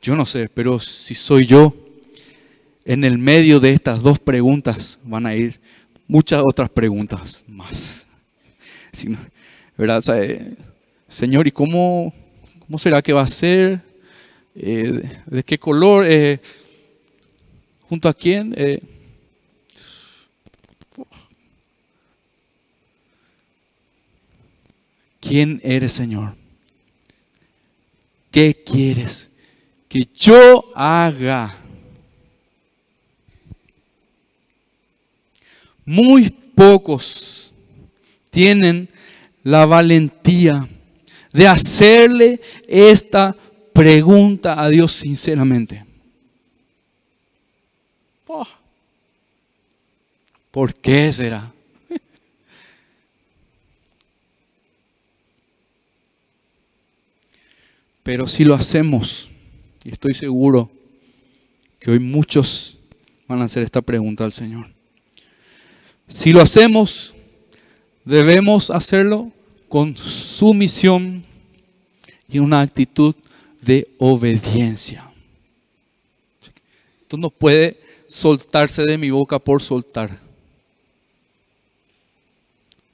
[0.00, 1.74] Yo no sé, pero si soy yo,
[2.84, 5.60] en el medio de estas dos preguntas van a ir
[6.06, 8.06] muchas otras preguntas más.
[9.76, 10.02] ¿Verdad?
[10.16, 10.54] Eh,
[11.08, 12.12] Señor, ¿y cómo,
[12.60, 13.80] cómo será que va a ser?
[14.54, 16.06] Eh, ¿De qué color?
[16.08, 16.40] Eh,
[17.82, 18.54] ¿Junto a quién?
[25.20, 26.34] ¿Quién eres, Señor?
[28.30, 29.30] ¿Qué quieres
[29.88, 31.63] que yo haga?
[35.84, 37.52] Muy pocos
[38.30, 38.88] tienen
[39.42, 40.68] la valentía
[41.32, 43.36] de hacerle esta
[43.72, 45.84] pregunta a Dios sinceramente.
[48.26, 48.46] Oh,
[50.50, 51.52] ¿Por qué será?
[58.04, 59.30] Pero si lo hacemos,
[59.82, 60.70] y estoy seguro
[61.80, 62.78] que hoy muchos
[63.26, 64.73] van a hacer esta pregunta al Señor.
[66.08, 67.14] Si lo hacemos,
[68.04, 69.32] debemos hacerlo
[69.68, 71.24] con sumisión
[72.28, 73.14] y una actitud
[73.60, 75.10] de obediencia.
[77.02, 80.20] Esto no puede soltarse de mi boca por soltar.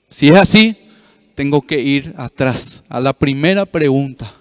[0.08, 0.76] Si es así,
[1.34, 4.34] tengo que ir atrás a la primera pregunta.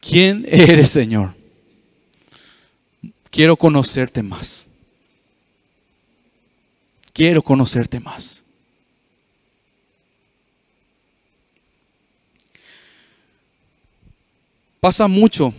[0.00, 1.34] ¿Quién eres, Señor?
[3.30, 4.69] Quiero conocerte más.
[7.12, 8.44] Quiero conocerte más.
[14.80, 15.52] Pasa mucho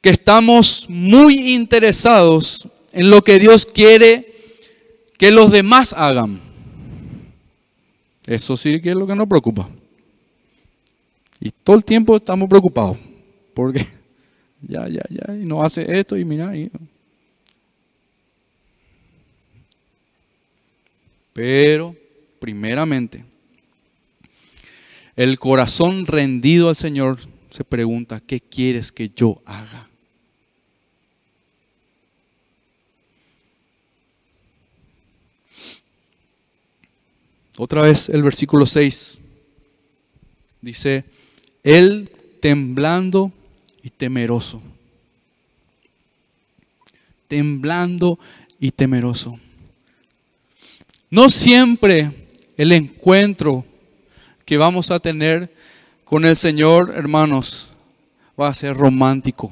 [0.00, 4.34] que estamos muy interesados en lo que Dios quiere
[5.18, 6.40] que los demás hagan.
[8.24, 9.68] Eso sí que es lo que nos preocupa.
[11.40, 12.98] Y todo el tiempo estamos preocupados.
[13.54, 13.86] Porque
[14.62, 16.52] ya, ya, ya, y no hace esto y mira.
[21.36, 21.94] Pero,
[22.38, 23.22] primeramente,
[25.16, 27.18] el corazón rendido al Señor
[27.50, 29.86] se pregunta, ¿qué quieres que yo haga?
[37.58, 39.18] Otra vez el versículo 6
[40.62, 41.04] dice,
[41.62, 42.10] él
[42.40, 43.30] temblando
[43.82, 44.62] y temeroso.
[47.28, 48.18] Temblando
[48.58, 49.38] y temeroso.
[51.16, 52.12] No siempre
[52.58, 53.64] el encuentro
[54.44, 55.50] que vamos a tener
[56.04, 57.72] con el Señor, hermanos,
[58.38, 59.50] va a ser romántico.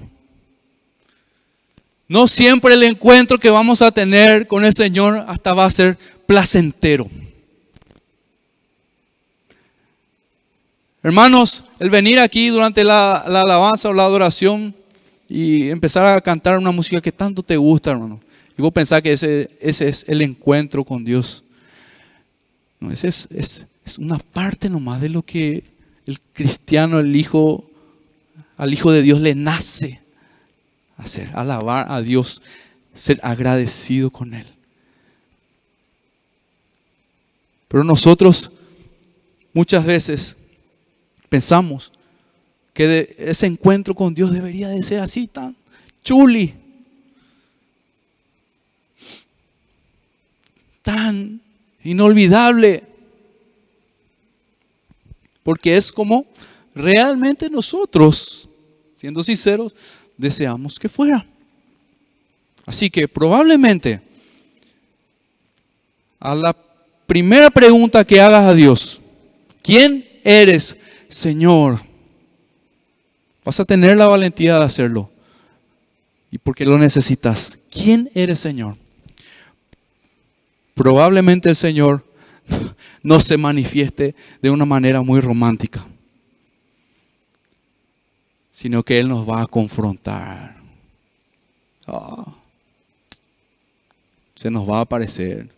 [2.07, 5.97] No siempre el encuentro que vamos a tener con el Señor hasta va a ser
[6.27, 7.09] placentero.
[11.03, 14.75] Hermanos, el venir aquí durante la, alabanza o la adoración
[15.31, 18.21] y empezar a cantar una música que tanto te gusta, hermano.
[18.59, 21.44] Y vos pensás que ese, ese es el encuentro con Dios.
[22.85, 23.67] No, es
[23.99, 25.65] una parte nomás de lo que
[26.07, 27.65] el cristiano, el hijo,
[28.57, 30.01] al Hijo de Dios le nace
[30.97, 32.43] hacer, alabar a Dios,
[32.95, 34.47] ser agradecido con Él.
[37.69, 38.53] Pero nosotros
[39.53, 40.37] muchas veces
[41.29, 41.91] pensamos
[42.73, 45.57] que ese encuentro con Dios debería de ser así, tan
[46.03, 46.55] chuli,
[50.83, 51.41] tan
[51.85, 52.83] inolvidable,
[55.43, 56.27] porque es como
[56.75, 58.49] realmente nosotros,
[58.97, 59.75] siendo sinceros,
[60.17, 61.25] deseamos que fuera.
[62.67, 64.01] Así que probablemente
[66.19, 66.57] a la
[67.07, 69.01] primera pregunta que hagas a Dios,
[69.63, 70.75] ¿quién eres?
[71.09, 71.81] Señor,
[73.45, 75.11] vas a tener la valentía de hacerlo.
[76.31, 77.59] Y porque lo necesitas.
[77.71, 78.77] ¿Quién eres, Señor?
[80.75, 82.05] Probablemente el Señor
[83.03, 85.85] no se manifieste de una manera muy romántica,
[88.53, 90.57] sino que Él nos va a confrontar.
[91.87, 92.35] Ah,
[94.35, 95.49] se nos va a aparecer.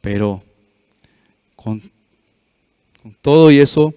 [0.00, 0.42] Pero
[1.56, 1.80] con,
[3.02, 3.94] con todo y eso,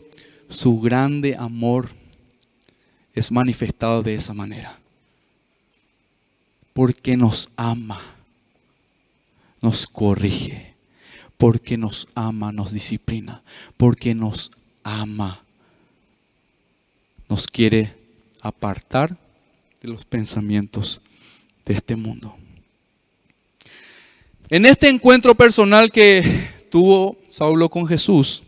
[0.49, 1.89] su grande amor
[3.13, 4.77] es manifestado de esa manera.
[6.73, 8.01] Porque nos ama,
[9.65, 10.75] nos corrige,
[11.37, 13.41] porque nos ama, nos disciplina,
[13.77, 14.51] porque nos
[14.83, 15.43] ama,
[17.27, 17.95] nos quiere
[18.41, 19.17] apartar
[19.81, 21.01] de los pensamientos
[21.65, 22.35] de este mundo.
[24.49, 28.43] En este encuentro personal que tuvo Saulo con Jesús,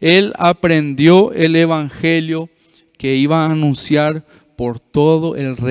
[0.00, 2.50] Él aprendió el evangelio
[2.96, 4.26] que iba a anunciar
[4.56, 5.66] por todo el resto